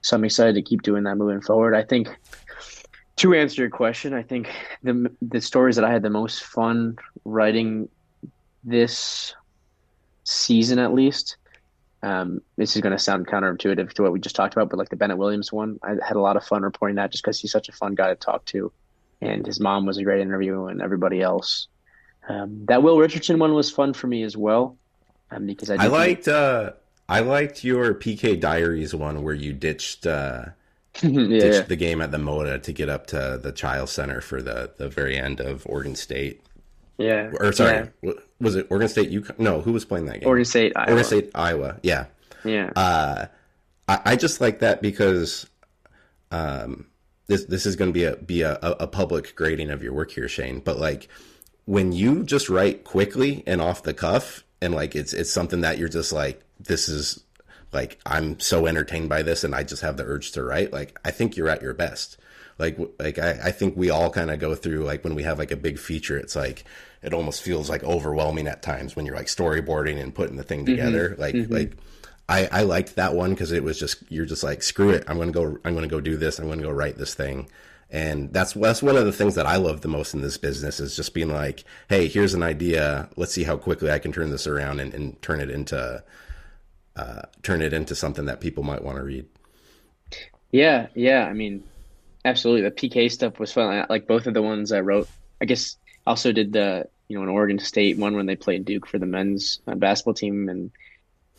[0.00, 1.74] so I'm excited to keep doing that moving forward.
[1.74, 2.08] I think
[3.16, 4.48] to answer your question, I think
[4.82, 7.88] the the stories that I had the most fun writing
[8.64, 9.34] this
[10.24, 11.36] season, at least.
[12.02, 14.88] Um, this is going to sound counterintuitive to what we just talked about, but like
[14.88, 17.52] the Bennett Williams one, I had a lot of fun reporting that just because he's
[17.52, 18.72] such a fun guy to talk to,
[19.20, 21.68] and his mom was a great interview, and everybody else.
[22.28, 24.76] Um, that Will Richardson one was fun for me as well,
[25.30, 26.72] um, because I, I liked uh,
[27.08, 30.06] I liked your PK Diaries one where you ditched.
[30.06, 30.46] Uh
[31.02, 31.62] yeah, ditched yeah.
[31.62, 34.88] the game at the Moda to get up to the Chiles Center for the the
[34.88, 36.42] very end of Oregon State.
[37.02, 37.30] Yeah.
[37.40, 38.12] Or sorry, yeah.
[38.40, 39.10] was it Oregon State?
[39.10, 40.28] You no, who was playing that game?
[40.28, 40.88] Oregon State, Iowa.
[40.88, 41.80] Oregon State, Iowa.
[41.82, 42.06] Yeah.
[42.44, 42.70] Yeah.
[42.74, 43.26] Uh,
[43.88, 45.46] I, I just like that because,
[46.30, 46.86] um,
[47.26, 50.10] this this is going to be a be a, a public grading of your work
[50.10, 50.60] here, Shane.
[50.60, 51.08] But like
[51.64, 55.78] when you just write quickly and off the cuff, and like it's it's something that
[55.78, 57.22] you're just like this is
[57.72, 60.98] like I'm so entertained by this and I just have the urge to write, like
[61.04, 62.18] I think you're at your best.
[62.58, 65.38] Like like I, I think we all kind of go through like when we have
[65.38, 66.64] like a big feature, it's like
[67.02, 70.60] it almost feels like overwhelming at times when you're like storyboarding and putting the thing
[70.60, 70.76] mm-hmm.
[70.76, 71.10] together.
[71.10, 71.20] Mm-hmm.
[71.20, 71.52] Like mm-hmm.
[71.52, 71.76] like
[72.28, 75.18] I, I liked that one because it was just you're just like screw it I'm
[75.18, 77.48] gonna go I'm gonna go do this I'm gonna go write this thing
[77.90, 80.80] and that's that's one of the things that I love the most in this business
[80.80, 84.30] is just being like hey here's an idea let's see how quickly I can turn
[84.30, 86.02] this around and, and turn it into
[86.96, 89.26] uh, turn it into something that people might want to read.
[90.50, 91.24] Yeah, yeah.
[91.24, 91.64] I mean,
[92.24, 92.62] absolutely.
[92.62, 93.86] The PK stuff was fun.
[93.88, 95.08] Like both of the ones I wrote.
[95.40, 95.76] I guess
[96.06, 99.06] also did the you know an Oregon State one when they played Duke for the
[99.06, 100.70] men's uh, basketball team, and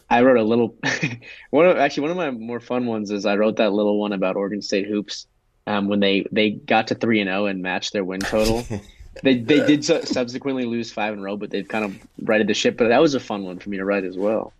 [0.09, 0.75] I wrote a little.
[1.51, 4.13] one of actually one of my more fun ones is I wrote that little one
[4.13, 5.27] about Oregon State hoops
[5.67, 8.65] um, when they they got to three and zero oh and matched their win total.
[9.23, 12.53] they they did subsequently lose five in a row, but they've kind of righted the
[12.53, 12.77] ship.
[12.77, 14.53] But that was a fun one for me to write as well.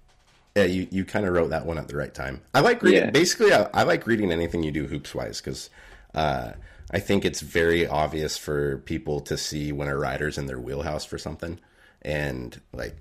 [0.55, 2.41] Yeah, you, you kind of wrote that one at the right time.
[2.53, 3.05] I like reading.
[3.05, 3.09] Yeah.
[3.09, 5.71] Basically, I, I, like reading anything you do hoops wise because
[6.13, 6.51] uh,
[6.91, 11.05] I think it's very obvious for people to see when a writer's in their wheelhouse
[11.05, 11.59] for something,
[12.03, 12.95] and like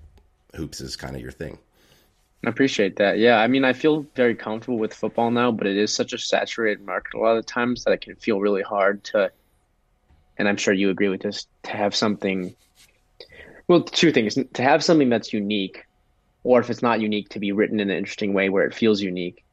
[0.54, 1.58] hoops is kind of your thing.
[2.44, 3.18] I appreciate that.
[3.18, 6.18] Yeah, I mean, I feel very comfortable with football now, but it is such a
[6.18, 9.30] saturated market a lot of times that it can feel really hard to.
[10.38, 12.56] And I'm sure you agree with this to have something.
[13.68, 15.84] Well, two things: to have something that's unique
[16.44, 19.00] or if it's not unique to be written in an interesting way where it feels
[19.00, 19.44] unique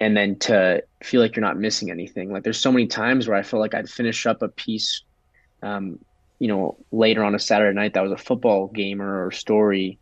[0.00, 2.32] and then to feel like you're not missing anything.
[2.32, 5.02] Like there's so many times where i feel like i'd finish up a piece
[5.62, 5.98] um,
[6.38, 9.98] you know later on a saturday night that was a football game or story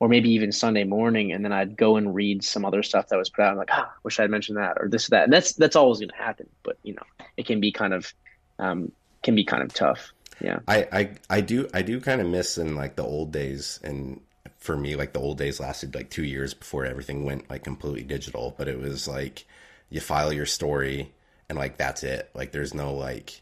[0.00, 3.16] or maybe even sunday morning and then i'd go and read some other stuff that
[3.16, 3.52] was put out.
[3.52, 5.24] I'm like ah wish i'd mentioned that or this or that.
[5.24, 7.02] And that's that's always going to happen but you know
[7.36, 8.12] it can be kind of
[8.58, 10.12] um, can be kind of tough.
[10.40, 10.60] Yeah.
[10.68, 14.20] I, I i do i do kind of miss in like the old days and
[14.60, 18.02] for me like the old days lasted like two years before everything went like completely
[18.02, 19.46] digital but it was like
[19.88, 21.12] you file your story
[21.48, 23.40] and like that's it like there's no like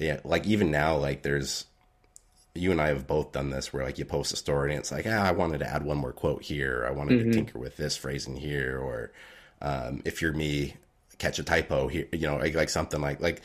[0.00, 1.66] yeah like even now like there's
[2.54, 4.92] you and I have both done this where like you post a story and it's
[4.92, 7.30] like ah I wanted to add one more quote here I wanted mm-hmm.
[7.30, 9.12] to tinker with this phrase in here or
[9.62, 10.76] um, if you're me
[11.18, 13.42] catch a typo here you know like, like something like like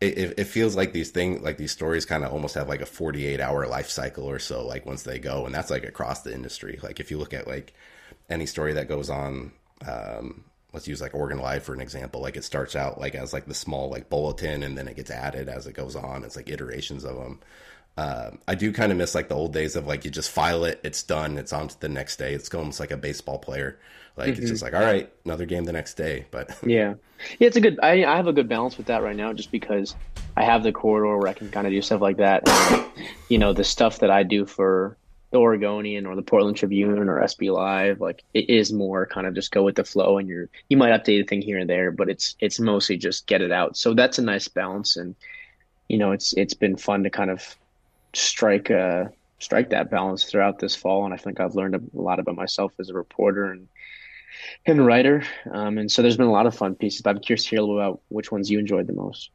[0.00, 2.86] it, it feels like these things like these stories kind of almost have like a
[2.86, 6.32] 48 hour life cycle or so like once they go and that's like across the
[6.32, 6.78] industry.
[6.82, 7.74] Like if you look at like
[8.30, 9.52] any story that goes on
[9.86, 13.32] um, let's use like Oregon Live for an example like it starts out like as
[13.32, 16.22] like the small like bulletin and then it gets added as it goes on.
[16.22, 17.40] It's like iterations of them
[17.98, 20.62] uh, I do kind of miss like the old days of like you just file
[20.62, 22.32] it, it's done, it's on to the next day.
[22.32, 23.76] It's almost like a baseball player.
[24.16, 24.42] Like mm-hmm.
[24.42, 26.26] it's just like, all right, another game the next day.
[26.30, 26.94] But yeah,
[27.40, 27.80] yeah, it's a good.
[27.82, 29.96] I, I have a good balance with that right now, just because
[30.36, 32.48] I have the corridor where I can kind of do stuff like that.
[32.48, 32.86] And,
[33.28, 34.96] you know, the stuff that I do for
[35.32, 39.34] the Oregonian or the Portland Tribune or SB Live, like it is more kind of
[39.34, 41.90] just go with the flow, and you're you might update a thing here and there,
[41.90, 43.76] but it's it's mostly just get it out.
[43.76, 45.16] So that's a nice balance, and
[45.88, 47.56] you know, it's it's been fun to kind of
[48.14, 49.06] strike uh
[49.38, 52.72] strike that balance throughout this fall, and I think I've learned a lot about myself
[52.78, 53.68] as a reporter and
[54.66, 55.24] and writer.
[55.50, 57.02] Um, and so there's been a lot of fun pieces.
[57.02, 59.30] But I'm curious to hear a little about which ones you enjoyed the most.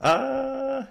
[0.00, 0.84] Uh,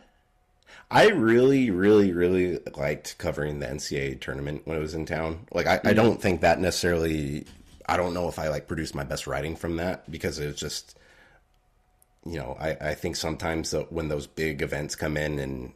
[0.90, 5.48] I really, really, really liked covering the NCAA tournament when it was in town.
[5.52, 5.88] Like, I, mm-hmm.
[5.90, 7.46] I don't think that necessarily.
[7.88, 10.56] I don't know if I like produced my best writing from that because it was
[10.56, 10.98] just,
[12.26, 15.74] you know, I, I think sometimes when those big events come in and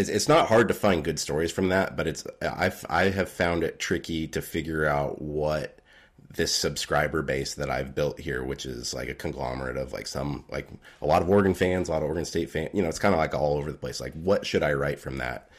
[0.00, 3.28] it's, it's not hard to find good stories from that, but it's I've I have
[3.28, 5.78] found it tricky to figure out what
[6.32, 10.44] this subscriber base that I've built here, which is like a conglomerate of like some
[10.48, 10.68] like
[11.02, 12.70] a lot of Oregon fans, a lot of Oregon State fans.
[12.72, 14.00] You know, it's kind of like all over the place.
[14.00, 15.50] Like, what should I write from that?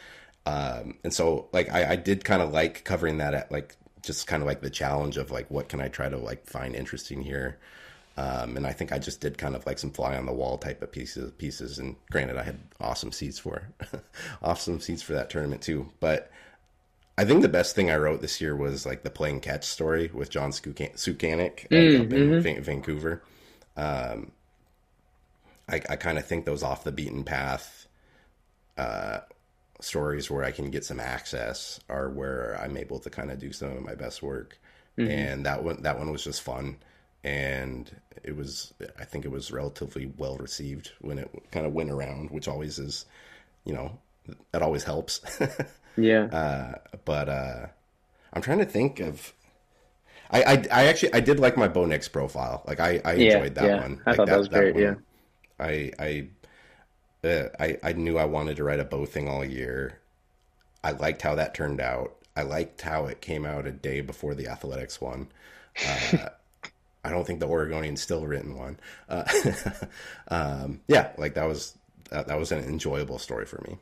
[0.46, 4.26] Um, and so like I, I did kind of like covering that at like just
[4.26, 7.22] kind of like the challenge of like what can I try to like find interesting
[7.22, 7.60] here.
[8.18, 10.58] Um, and I think I just did kind of like some fly on the wall
[10.58, 11.80] type of pieces pieces.
[11.80, 13.70] And granted, I had awesome seats for
[14.44, 15.90] awesome seats for that tournament too.
[16.00, 16.32] But
[17.18, 20.10] I think the best thing I wrote this year was like the playing catch story
[20.14, 22.62] with John Sukanic mm, up in mm-hmm.
[22.62, 23.24] Vancouver.
[23.78, 24.32] Um,
[25.70, 27.88] I, I kind of think those off the beaten path
[28.78, 29.20] uh,
[29.80, 33.52] stories where I can get some access are where I'm able to kind of do
[33.54, 34.60] some of my best work.
[34.98, 35.12] Mm-hmm.
[35.12, 36.78] And that one, that one was just fun
[37.24, 41.92] and it was I think it was relatively well received when it kind of went
[41.92, 43.06] around, which always is,
[43.66, 43.98] you know,
[44.52, 45.22] that always helps.
[45.98, 46.26] yeah.
[46.26, 46.74] Uh,
[47.06, 47.66] but uh,
[48.34, 49.34] I'm trying to think of.
[50.34, 52.64] I, I, I actually I did like my Bo Nix profile.
[52.66, 53.82] Like I, I yeah, enjoyed that yeah.
[53.82, 54.02] one.
[54.06, 54.76] I like thought that, that was great.
[54.76, 54.94] One, yeah.
[55.60, 60.00] I I, uh, I I knew I wanted to write a Bo thing all year.
[60.84, 62.16] I liked how that turned out.
[62.36, 65.28] I liked how it came out a day before the athletics one.
[65.86, 66.30] Uh,
[67.04, 68.80] I don't think the Oregonian still written one.
[69.10, 69.24] Uh,
[70.28, 71.78] um, yeah, like that was
[72.10, 73.78] that, that was an enjoyable story for me.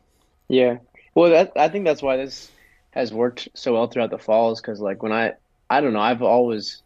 [0.48, 0.78] Yeah,
[1.16, 2.50] well, that, I think that's why this
[2.92, 5.34] has worked so well throughout the falls because, like, when I
[5.70, 6.82] I don't know, I've always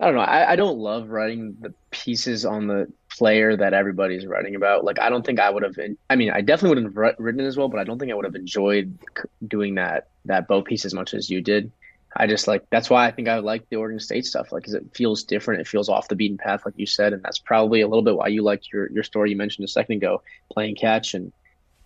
[0.00, 4.26] I don't know, I, I don't love writing the pieces on the player that everybody's
[4.26, 4.84] writing about.
[4.84, 5.74] Like, I don't think I would have.
[6.10, 8.26] I mean, I definitely would have written as well, but I don't think I would
[8.26, 8.98] have enjoyed
[9.46, 11.72] doing that that Bo piece as much as you did.
[12.18, 14.74] I just like that's why I think I like the Oregon State stuff, like because
[14.74, 15.60] it feels different.
[15.60, 18.16] It feels off the beaten path, like you said, and that's probably a little bit
[18.16, 21.32] why you liked your your story you mentioned a second ago, playing catch, and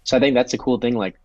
[0.04, 0.94] so I think that's a cool thing.
[0.94, 1.18] Like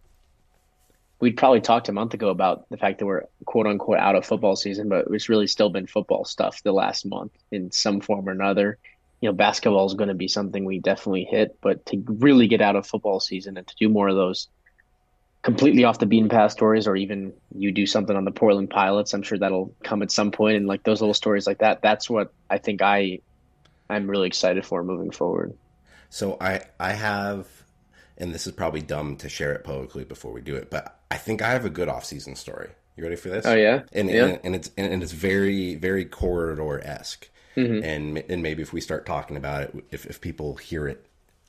[1.20, 4.26] we'd probably talked a month ago about the fact that we're quote unquote out of
[4.26, 8.28] football season, but it's really still been football stuff the last month in some form
[8.28, 8.78] or another.
[9.22, 12.62] You know, basketball is going to be something we definitely hit, but to really get
[12.62, 14.50] out of football season and to do more of those
[15.46, 19.14] completely off the beaten path stories or even you do something on the Portland Pilots.
[19.14, 21.84] I'm sure that'll come at some point and like those little stories like that.
[21.84, 23.20] That's what I think I
[23.88, 25.56] I'm really excited for moving forward.
[26.10, 27.48] So I I have
[28.18, 31.18] and this is probably dumb to share it publicly before we do it, but I
[31.18, 32.72] think I have a good off-season story.
[32.98, 33.46] You ready for this?
[33.46, 34.26] Oh yeah, and yeah.
[34.26, 37.84] and, and it's and it's very very corridor esque, mm-hmm.
[37.84, 41.06] and and maybe if we start talking about it, if if people hear it,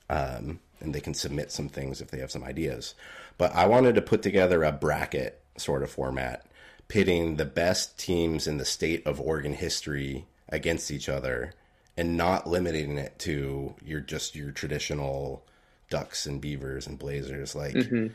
[0.09, 2.95] um, and they can submit some things if they have some ideas.
[3.37, 6.45] But I wanted to put together a bracket sort of format,
[6.87, 11.53] pitting the best teams in the state of Oregon history against each other
[11.97, 15.43] and not limiting it to your just your traditional
[15.89, 18.07] ducks and beavers and blazers like mm-hmm.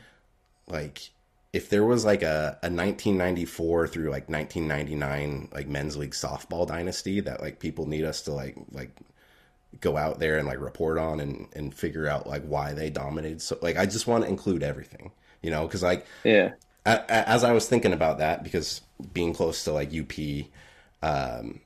[0.67, 1.09] like
[1.51, 7.19] if there was like a, a 1994 through like 1999 like men's league softball dynasty
[7.19, 8.91] that like people need us to like like
[9.79, 13.41] go out there and like report on and and figure out like why they dominated.
[13.41, 16.51] So like I just want to include everything, you know, because like yeah,
[16.85, 18.81] as I was thinking about that, because
[19.13, 20.13] being close to like UP,
[21.01, 21.59] um,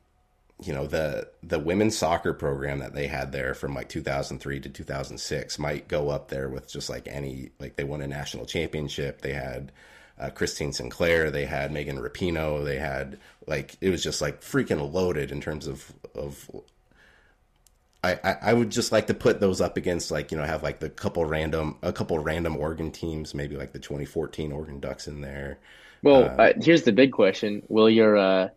[0.62, 4.70] you know the the women's soccer program that they had there from like 2003 to
[4.70, 9.22] 2006 might go up there with just like any like they won a national championship.
[9.22, 9.72] They had.
[10.20, 14.92] Uh, Christine Sinclair, they had Megan Rapinoe, they had like it was just like freaking
[14.92, 16.50] loaded in terms of of
[18.14, 20.80] I, I, would just like to put those up against like you know have like
[20.80, 25.22] the couple random a couple random Oregon teams maybe like the 2014 Oregon Ducks in
[25.22, 25.60] there.
[26.04, 28.50] Well, uh, uh, here's the big question: Will your uh,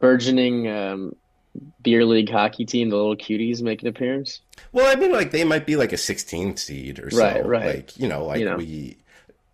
[0.00, 1.16] burgeoning um,
[1.82, 4.40] beer league hockey team, the little cuties, make an appearance?
[4.72, 7.22] Well, I mean, like they might be like a 16 seed or so.
[7.22, 7.66] Right, right.
[7.76, 8.56] Like you know, like you know.
[8.56, 8.96] we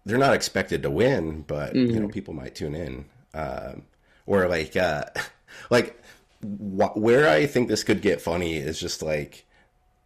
[0.05, 1.95] they're not expected to win, but mm-hmm.
[1.95, 3.05] you know, people might tune in.
[3.35, 3.83] Um,
[4.27, 5.05] or like uh,
[5.71, 6.02] like
[6.43, 9.47] wh- where I think this could get funny is just like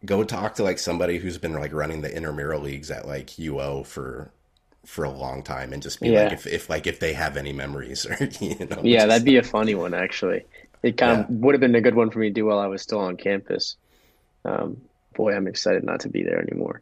[0.05, 3.85] go talk to like somebody who's been like running the intramural leagues at like UO
[3.85, 4.31] for
[4.85, 6.23] for a long time and just be yeah.
[6.23, 9.35] like if, if like if they have any memories or you know yeah that'd be
[9.35, 10.45] a funny one actually
[10.81, 11.23] it kind yeah.
[11.25, 12.99] of would have been a good one for me to do while i was still
[12.99, 13.75] on campus
[14.45, 14.77] um,
[15.13, 16.81] boy i'm excited not to be there anymore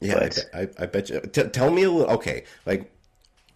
[0.00, 0.38] yeah but...
[0.54, 2.92] I, I, I, bet you T- tell me a little okay like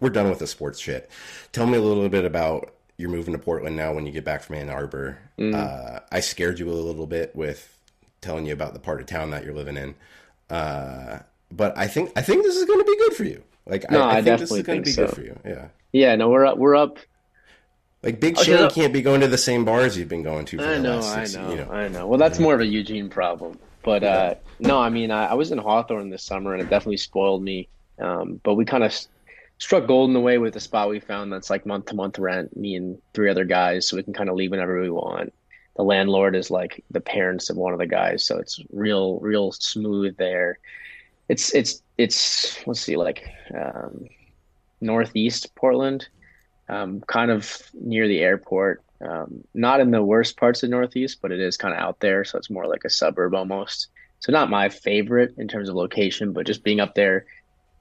[0.01, 1.09] we're done with the sports shit
[1.53, 4.41] tell me a little bit about you're moving to Portland now when you get back
[4.43, 5.19] from Ann Arbor.
[5.37, 5.53] Mm.
[5.55, 7.73] Uh, I scared you a little bit with
[8.21, 9.95] telling you about the part of town that you're living in.
[10.49, 11.19] Uh,
[11.51, 13.43] but I think I think this is going to be good for you.
[13.65, 15.05] Like no, I, I, I think this is going to be so.
[15.05, 15.39] good for you.
[15.45, 15.67] Yeah.
[15.91, 16.15] Yeah.
[16.15, 16.57] No, we're up.
[16.57, 16.97] We're up.
[18.03, 20.57] Like Big Shane okay, can't be going to the same bars you've been going to.
[20.57, 21.01] For I know.
[21.01, 21.71] Six, I know, you know.
[21.71, 22.07] I know.
[22.07, 23.59] Well, that's more of a Eugene problem.
[23.83, 24.09] But yeah.
[24.09, 27.41] uh, no, I mean, I, I, was in Hawthorne this summer, and it definitely spoiled
[27.41, 27.69] me.
[27.99, 28.93] Um, but we kind of
[29.59, 32.19] struck gold in the way with the spot we found that's like month to month
[32.19, 35.33] rent, me and three other guys, so we can kind of leave whenever we want.
[35.75, 39.51] The landlord is like the parents of one of the guys, so it's real, real
[39.51, 40.59] smooth there.
[41.29, 44.05] It's it's it's let's see, like um,
[44.81, 46.07] northeast Portland,
[46.69, 48.83] um, kind of near the airport.
[48.99, 52.23] Um, not in the worst parts of Northeast, but it is kind of out there,
[52.23, 53.89] so it's more like a suburb almost.
[54.19, 57.25] So not my favorite in terms of location, but just being up there.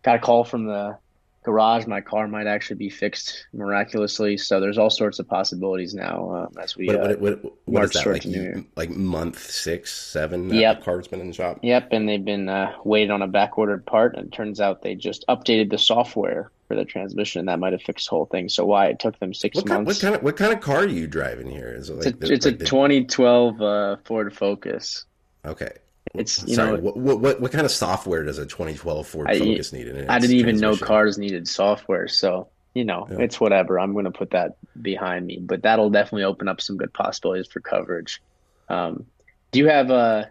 [0.02, 0.98] Got a call from the
[1.46, 1.86] garage.
[1.86, 4.36] My car might actually be fixed miraculously.
[4.36, 6.88] So there's all sorts of possibilities now um, as we.
[6.88, 8.24] What, what, what, what is that like?
[8.24, 10.52] You, like month six, seven?
[10.52, 10.80] Yep.
[10.80, 11.60] The car's been in the shop.
[11.62, 14.82] Yep, and they've been uh, waiting on a back ordered part, and it turns out
[14.82, 18.26] they just updated the software for the transmission, and that might have fixed the whole
[18.26, 18.48] thing.
[18.48, 19.76] So why it took them six what months?
[19.76, 21.72] Kind, what kind of what kind of car are you driving here?
[21.72, 22.64] Is it like it's a, the, it's like a the...
[22.64, 25.04] 2012 uh, Ford Focus.
[25.44, 25.70] Okay.
[26.14, 29.38] It's you Sorry, know what, what what kind of software does a 2012 Ford I,
[29.38, 30.08] Focus need in?
[30.08, 33.18] I didn't even know cars needed software, so you know yeah.
[33.20, 33.78] it's whatever.
[33.78, 37.46] I'm going to put that behind me, but that'll definitely open up some good possibilities
[37.48, 38.22] for coverage.
[38.68, 39.06] Um,
[39.50, 40.24] do you have uh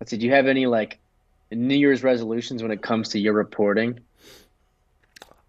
[0.00, 0.98] let's see, do you have any like
[1.50, 4.00] New Year's resolutions when it comes to your reporting?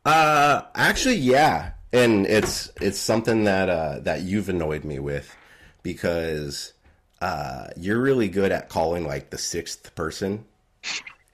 [0.06, 5.36] Uh, actually, yeah, and it's it's something that uh that you've annoyed me with
[5.84, 6.74] because
[7.22, 10.46] uh, you're really good at calling like the sixth person,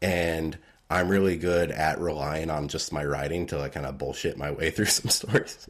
[0.01, 0.57] and
[0.89, 4.51] I'm really good at relying on just my writing to like kind of bullshit my
[4.51, 5.67] way through some stories.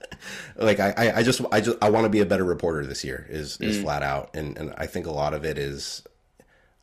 [0.56, 3.26] like I, I, just I just I want to be a better reporter this year
[3.30, 3.84] is is mm.
[3.84, 6.04] flat out, and and I think a lot of it is,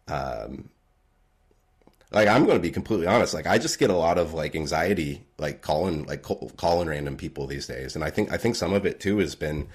[0.08, 0.70] um,
[2.10, 3.34] like I'm going to be completely honest.
[3.34, 6.24] Like I just get a lot of like anxiety, like calling like
[6.56, 9.34] calling random people these days, and I think I think some of it too has
[9.34, 9.68] been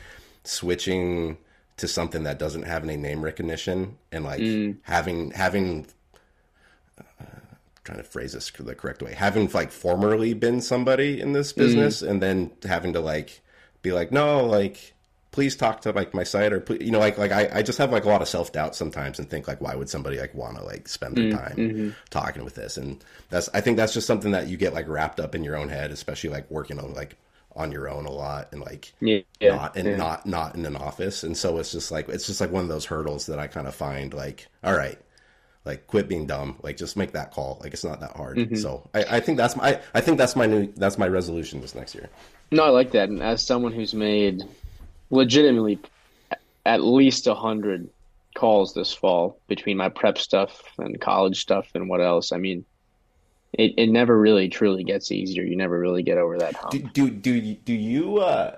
[0.44, 1.38] switching
[1.78, 4.78] to something that doesn't have any name recognition and like mm.
[4.84, 5.86] having having
[7.00, 7.26] uh,
[7.84, 12.02] trying to phrase this the correct way having like formerly been somebody in this business
[12.02, 12.10] mm.
[12.10, 13.42] and then having to like
[13.82, 14.94] be like no like
[15.32, 17.92] please talk to like my site or you know like like I, I just have
[17.92, 20.64] like a lot of self-doubt sometimes and think like why would somebody like want to
[20.64, 21.90] like spend their mm, time mm-hmm.
[22.10, 25.20] talking with this and that's i think that's just something that you get like wrapped
[25.20, 27.18] up in your own head especially like working on like
[27.56, 29.96] on your own a lot and like yeah, not and yeah.
[29.96, 31.24] not not in an office.
[31.24, 33.68] And so it's just like it's just like one of those hurdles that i kind
[33.68, 35.00] of find like all right
[35.64, 36.58] like quit being dumb.
[36.62, 37.60] Like just make that call.
[37.62, 38.38] Like it's not that hard.
[38.38, 38.56] Mm-hmm.
[38.56, 41.76] so I, I think that's my i think that's my new that's my resolution this
[41.76, 42.10] next year.
[42.52, 43.10] No i like that.
[43.10, 44.44] And as someone who's made
[45.10, 45.80] legitimately
[46.66, 47.90] at least a hundred
[48.36, 52.66] calls this fall between my prep stuff and college stuff and what else i mean
[53.58, 55.44] it, it never really truly gets easier.
[55.44, 56.72] You never really get over that hump.
[56.72, 58.58] Do do do you, do you uh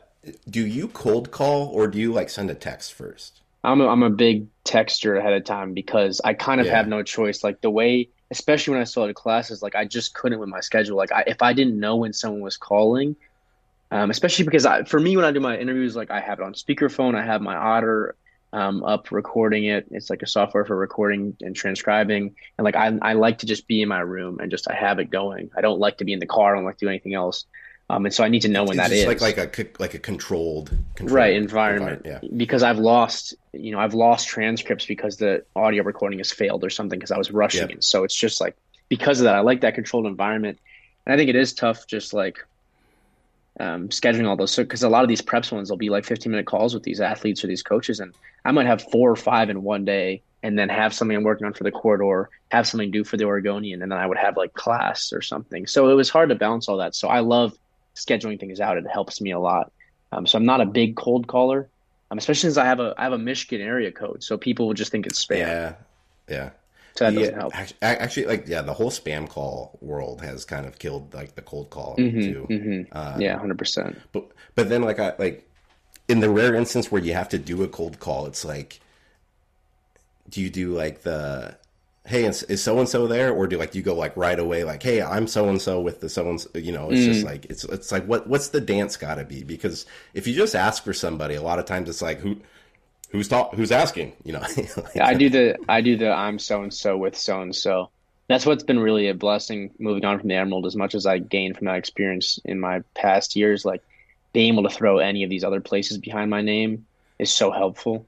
[0.50, 3.42] do you cold call or do you like send a text first?
[3.64, 6.76] I'm a, I'm a big texter ahead of time because I kind of yeah.
[6.76, 7.44] have no choice.
[7.44, 10.96] Like the way, especially when I started classes, like I just couldn't with my schedule.
[10.98, 13.16] Like I, if I didn't know when someone was calling,
[13.92, 16.44] um, especially because I, for me when I do my interviews, like I have it
[16.44, 18.16] on speakerphone, I have my otter
[18.58, 19.86] um, up recording it.
[19.92, 22.36] It's like a software for recording and transcribing.
[22.58, 24.98] And like I, I like to just be in my room and just I have
[24.98, 25.52] it going.
[25.56, 26.56] I don't like to be in the car.
[26.56, 27.46] I don't like to do anything else.
[27.90, 29.06] Um, and so I need to know when it's that is.
[29.06, 32.02] Like like a like a controlled, controlled right environment.
[32.06, 32.24] environment.
[32.24, 32.30] Yeah.
[32.36, 36.72] Because I've lost you know I've lost transcripts because the audio recording has failed or
[36.72, 37.84] something because I was rushing it.
[37.84, 38.58] So it's just like
[38.90, 40.58] because of that I like that controlled environment.
[41.06, 42.44] And I think it is tough just like
[43.60, 44.52] um, scheduling all those.
[44.52, 46.84] So, because a lot of these preps ones will be like 15 minute calls with
[46.84, 48.14] these athletes or these coaches, and
[48.46, 51.48] I might have four or five in one day, and then have something I'm working
[51.48, 54.38] on for the corridor, have something due for the Oregonian, and then I would have
[54.38, 55.68] like class or something.
[55.68, 56.96] So it was hard to balance all that.
[56.96, 57.58] So I love
[57.96, 58.78] scheduling things out.
[58.78, 59.72] It helps me a lot.
[60.12, 61.68] Um, so I'm not a big cold caller,
[62.12, 64.74] um, especially since I have a I have a Michigan area code, so people will
[64.74, 65.40] just think it's spam.
[65.40, 65.74] Yeah,
[66.30, 66.50] yeah.
[67.00, 67.54] That doesn't help.
[67.82, 71.70] Actually, like yeah, the whole spam call world has kind of killed like the cold
[71.70, 72.48] call mm-hmm, too.
[72.50, 72.98] Mm-hmm.
[72.98, 74.00] Uh, yeah, hundred percent.
[74.12, 75.50] But but then like I like
[76.08, 78.80] in the rare instance where you have to do a cold call, it's like,
[80.30, 81.58] do you do like the
[82.08, 84.82] hey is so and so there or do like you go like right away like
[84.82, 87.06] hey i'm so and so with the so and so, you know it's mm.
[87.14, 90.34] just like it's it's like what what's the dance got to be because if you
[90.34, 92.40] just ask for somebody a lot of times it's like who
[93.10, 94.44] who's talk who's asking you know?
[94.96, 97.90] Yeah, i do the i do the i'm so and so with so and so
[98.28, 101.18] that's what's been really a blessing moving on from the emerald as much as i
[101.18, 103.82] gained from that experience in my past years like
[104.34, 106.86] being able to throw any of these other places behind my name
[107.20, 108.06] is so helpful.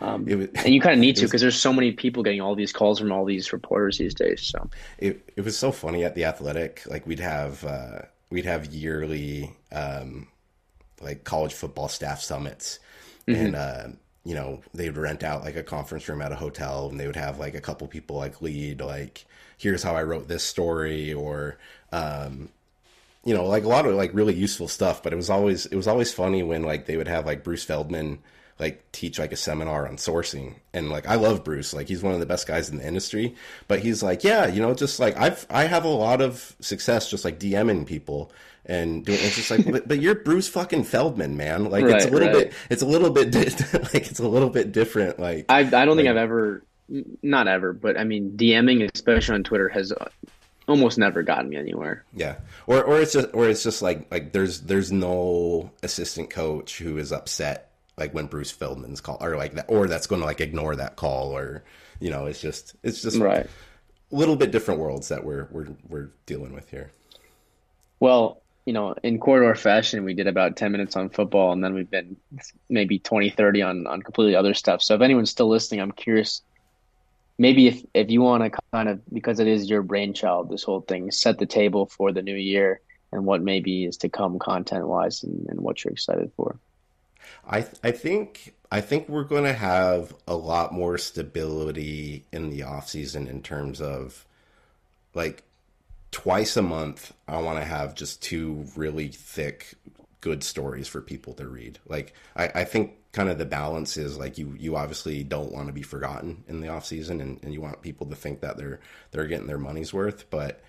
[0.00, 2.54] Um, was, and you kind of need to because there's so many people getting all
[2.54, 4.68] these calls from all these reporters these days so.
[4.98, 9.54] It, it was so funny at the athletic like we'd have uh, we'd have yearly
[9.72, 10.28] um,
[11.00, 12.78] like college football staff summits.
[13.28, 13.46] Mm-hmm.
[13.46, 13.88] and uh,
[14.24, 17.06] you know, they would rent out like a conference room at a hotel and they
[17.06, 19.24] would have like a couple people like lead, like,
[19.56, 21.58] here's how I wrote this story or,
[21.92, 22.48] um,
[23.24, 25.76] you know, like a lot of like really useful stuff, but it was always, it
[25.76, 28.18] was always funny when like they would have like Bruce Feldman
[28.58, 30.54] like teach like a seminar on sourcing.
[30.74, 33.34] And like I love Bruce like he's one of the best guys in the industry
[33.66, 37.10] but he's like yeah you know just like I've I have a lot of success
[37.10, 38.30] just like DMing people
[38.70, 42.06] and doing it's just like but, but, you're Bruce fucking Feldman man like right, it's
[42.06, 42.50] a little right.
[42.50, 43.34] bit it's a little bit
[43.94, 46.62] like it's a little bit different like I I don't like, think I've ever
[47.22, 49.92] not ever but I mean DMing especially on Twitter has
[50.70, 52.04] almost never gotten me anywhere.
[52.14, 56.78] Yeah, or or it's just or it's just like like there's there's no assistant coach
[56.78, 60.26] who is upset like when Bruce Feldman's call or like that or that's going to
[60.26, 61.64] like ignore that call or
[61.98, 63.46] you know it's just it's just right
[64.12, 66.92] a little bit different worlds that we're we're we're dealing with here.
[67.98, 71.74] Well, you know, in corridor fashion, we did about 10 minutes on football and then
[71.74, 72.16] we've been
[72.68, 74.82] maybe 20, 30 on, on completely other stuff.
[74.82, 76.42] So if anyone's still listening, I'm curious
[77.40, 80.82] maybe if, if you want to kind of because it is your brainchild this whole
[80.82, 82.80] thing set the table for the new year
[83.12, 86.58] and what maybe is to come content wise and, and what you're excited for
[87.48, 92.62] i i think i think we're going to have a lot more stability in the
[92.62, 94.26] off season in terms of
[95.14, 95.42] like
[96.10, 99.74] twice a month i want to have just two really thick
[100.20, 104.18] good stories for people to read like i i think kind of the balance is
[104.18, 107.52] like you you obviously don't want to be forgotten in the off season and, and
[107.52, 108.80] you want people to think that they're
[109.10, 110.62] they're getting their money's worth but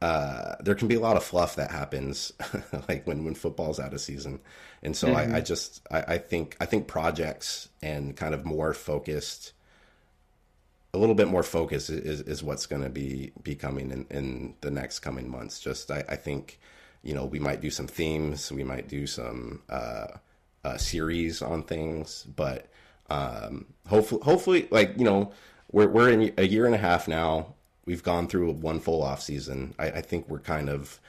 [0.00, 2.32] uh, there can be a lot of fluff that happens
[2.88, 4.38] like when when football's out of season
[4.82, 5.34] and so mm-hmm.
[5.34, 9.54] I, I, just I, I, think I think projects and kind of more focused
[10.94, 14.54] a little bit more focus is, is what's going to be be coming in, in
[14.62, 16.58] the next coming months just I, I think
[17.02, 20.06] you know we might do some themes we might do some uh,
[20.64, 22.66] uh, series on things, but
[23.10, 25.32] um, hopefully, hopefully, like you know,
[25.70, 27.54] we're we're in a year and a half now.
[27.84, 29.74] We've gone through one full off season.
[29.78, 31.00] I, I think we're kind of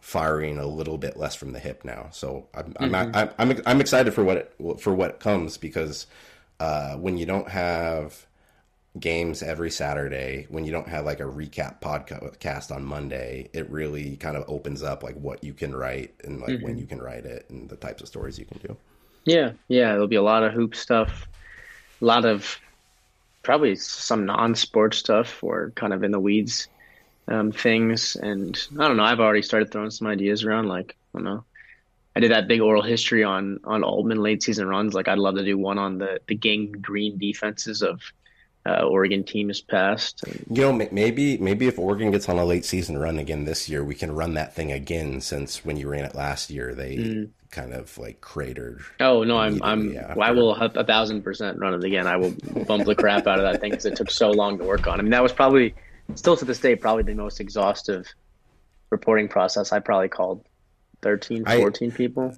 [0.00, 2.08] firing a little bit less from the hip now.
[2.10, 2.94] So I'm mm-hmm.
[2.94, 6.06] I'm, I'm, I'm, I'm excited for what it, for what comes because
[6.60, 8.26] uh, when you don't have
[9.00, 14.16] games every Saturday, when you don't have like a recap podcast on Monday, it really
[14.16, 16.64] kind of opens up like what you can write and like mm-hmm.
[16.64, 18.76] when you can write it and the types of stories you can do.
[19.24, 21.26] Yeah, yeah, there'll be a lot of hoop stuff,
[22.00, 22.58] a lot of
[23.42, 26.68] probably some non-sports stuff or kind of in the weeds
[27.28, 28.16] um, things.
[28.16, 30.68] And I don't know, I've already started throwing some ideas around.
[30.68, 31.44] Like I don't know,
[32.14, 34.94] I did that big oral history on on Altman late season runs.
[34.94, 38.00] Like I'd love to do one on the the Gang Green defenses of
[38.66, 40.24] uh, Oregon team has passed.
[40.50, 43.84] You know, maybe maybe if Oregon gets on a late season run again this year,
[43.84, 45.20] we can run that thing again.
[45.20, 47.28] Since when you ran it last year, they mm.
[47.50, 48.82] kind of like cratered.
[49.00, 52.06] Oh no, I'm I'm I will have a thousand percent run it again.
[52.06, 52.34] I will
[52.66, 54.98] bump the crap out of that thing because it took so long to work on.
[54.98, 55.74] I mean, that was probably
[56.14, 58.14] still to this day probably the most exhaustive
[58.88, 59.72] reporting process.
[59.72, 60.46] I probably called
[61.02, 62.36] 13, 14 I, people.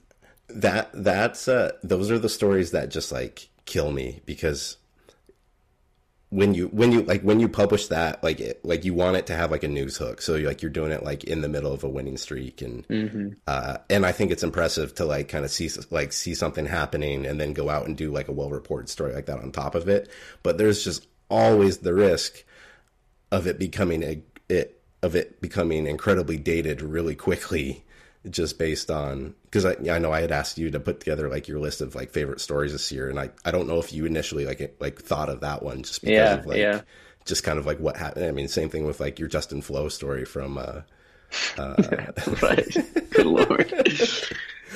[0.49, 4.77] That that's uh those are the stories that just like kill me because
[6.31, 9.27] when you when you like when you publish that like it, like you want it
[9.27, 11.49] to have like a news hook so you're, like you're doing it like in the
[11.49, 13.29] middle of a winning streak and mm-hmm.
[13.47, 17.25] uh and i think it's impressive to like kind of see like see something happening
[17.25, 19.77] and then go out and do like a well reported story like that on top
[19.77, 20.11] of it
[20.43, 22.45] but there's just always the risk
[23.31, 27.85] of it becoming a it of it becoming incredibly dated really quickly
[28.31, 31.49] just based on because I, I know I had asked you to put together like
[31.49, 34.05] your list of like favorite stories this year, and I, I don't know if you
[34.05, 36.81] initially like like thought of that one just because yeah, of like yeah.
[37.25, 38.27] just kind of like what happened.
[38.27, 40.83] I mean, same thing with like your Justin Flowe story from uh,
[41.59, 41.75] uh
[42.43, 42.77] right.
[43.11, 43.73] Good lord.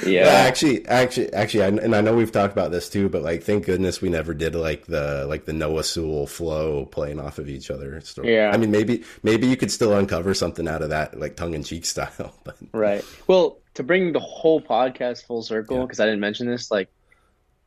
[0.06, 3.42] Yeah, actually, actually, actually, I, and I know we've talked about this too, but like,
[3.42, 7.48] thank goodness we never did like the like the Noah Sewell Flowe playing off of
[7.48, 8.34] each other story.
[8.34, 11.54] Yeah, I mean, maybe maybe you could still uncover something out of that, like tongue
[11.54, 12.34] in cheek style.
[12.44, 13.04] But right.
[13.26, 16.04] Well, to bring the whole podcast full circle, because yeah.
[16.04, 16.88] I didn't mention this, like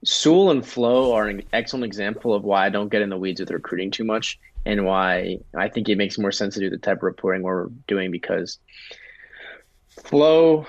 [0.03, 3.39] Sewell and Flowe are an excellent example of why I don't get in the weeds
[3.39, 6.77] with recruiting too much, and why I think it makes more sense to do the
[6.77, 8.59] type of reporting we're doing because
[9.89, 10.65] Flowe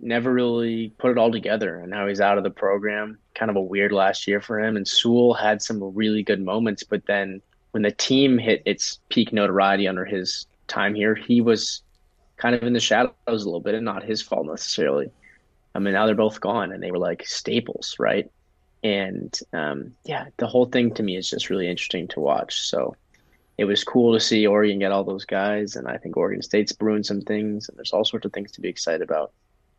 [0.00, 1.80] never really put it all together.
[1.80, 3.18] And now he's out of the program.
[3.34, 4.76] Kind of a weird last year for him.
[4.76, 9.32] And Sewell had some really good moments, but then when the team hit its peak
[9.32, 11.82] notoriety under his time here, he was
[12.36, 15.10] kind of in the shadows a little bit and not his fault necessarily.
[15.74, 18.30] I mean, now they're both gone and they were like staples, right?
[18.82, 22.60] And um, yeah, the whole thing to me is just really interesting to watch.
[22.60, 22.94] So
[23.58, 25.76] it was cool to see Oregon get all those guys.
[25.76, 28.60] And I think Oregon State's brewing some things and there's all sorts of things to
[28.60, 29.32] be excited about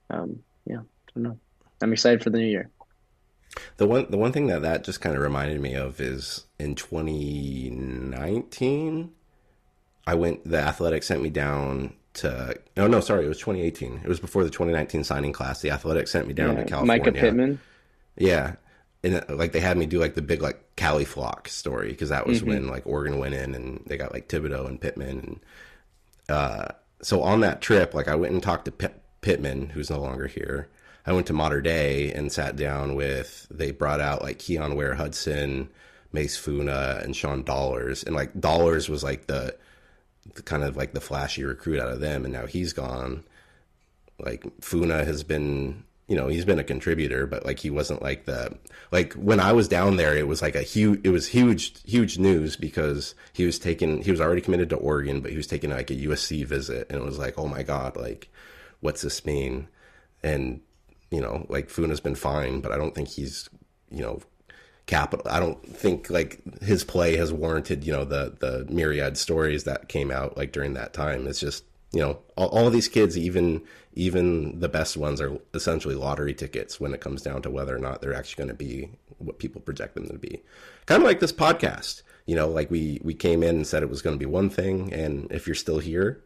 [0.10, 1.38] um, yeah, I don't know.
[1.82, 2.70] I'm excited for the new year.
[3.78, 6.74] The one the one thing that that just kind of reminded me of is in
[6.76, 9.12] 2019,
[10.06, 10.50] I went.
[10.50, 12.60] The athletic sent me down to.
[12.78, 14.02] No, no, sorry, it was 2018.
[14.04, 15.62] It was before the 2019 signing class.
[15.62, 17.04] The athletic sent me down yeah, to California.
[17.04, 17.60] Mycah Pittman.
[18.18, 18.56] Yeah,
[19.04, 22.28] and like they had me do like the big like Cali flock story because that
[22.28, 22.50] was mm-hmm.
[22.50, 25.40] when like Oregon went in and they got like Thibodeaux and Pittman and
[26.28, 26.68] uh,
[27.02, 28.88] so on that trip like I went and talked to P-
[29.22, 30.70] Pittman who's no longer here.
[31.06, 34.96] I went to Mater Dei and sat down with they brought out like Keon Ware
[34.96, 35.70] Hudson,
[36.12, 39.56] Mase Funa, and Sean Dollars and like Dollars was like the,
[40.36, 43.24] the kind of like the flashy recruit out of them and now he's gone.
[44.20, 48.26] Like Funa has been you know he's been a contributor but like he wasn't like
[48.26, 48.58] the
[48.92, 52.18] like when i was down there it was like a huge it was huge huge
[52.18, 55.70] news because he was taking he was already committed to oregon but he was taking
[55.70, 58.30] like a usc visit and it was like oh my god like
[58.82, 59.68] what's this mean?
[60.24, 60.62] And
[61.12, 63.50] you know like funa's been fine but i don't think he's
[63.92, 64.20] you know
[64.86, 69.64] capital i don't think like his play has warranted you know the the myriad stories
[69.66, 71.28] that came out like during that time.
[71.28, 73.62] It's just you know all, all of these kids even
[73.94, 77.80] even the best ones are essentially lottery tickets when it comes down to whether or
[77.80, 80.42] not they're actually going to be what people project them to be.
[80.86, 83.90] Kind of like this podcast you know like we we came in and said it
[83.90, 86.24] was going to be one thing and if you're still here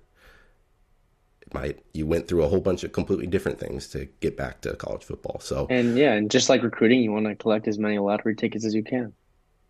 [1.42, 4.60] it might you went through a whole bunch of completely different things to get back
[4.60, 5.66] to college football so.
[5.70, 8.76] And yeah and just like recruiting you want to collect as many lottery tickets as
[8.76, 9.14] you can.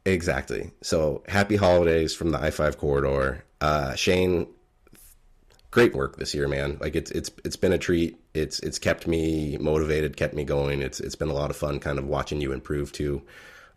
[0.06, 0.72] Exactly.
[0.82, 3.46] So happy holidays from the i5 corridor.
[3.62, 4.48] Uh, shane
[5.74, 6.78] great work this year, man.
[6.80, 8.20] Like it's it's it's been a treat.
[8.36, 10.84] It's it's kept me motivated, kept me going.
[10.84, 13.24] It's it's been a lot of fun, kind of watching you improve too.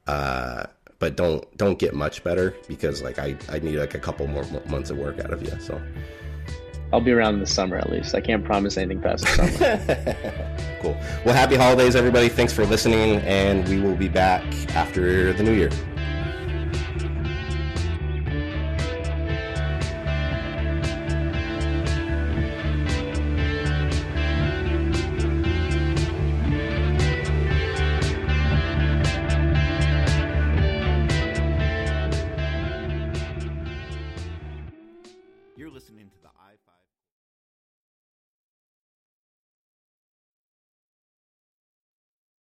[0.06, 0.64] Uh,
[0.98, 4.44] but don't don't get much better because like I I need like a couple more
[4.68, 5.58] months of work out of you.
[5.58, 5.80] So
[6.92, 8.14] I'll be around in the summer at least.
[8.14, 10.58] I can't promise anything past the summer.
[10.82, 10.96] cool.
[11.24, 12.28] Well, happy holidays, everybody.
[12.28, 14.44] Thanks for listening, and we will be back
[14.76, 15.70] after the new year.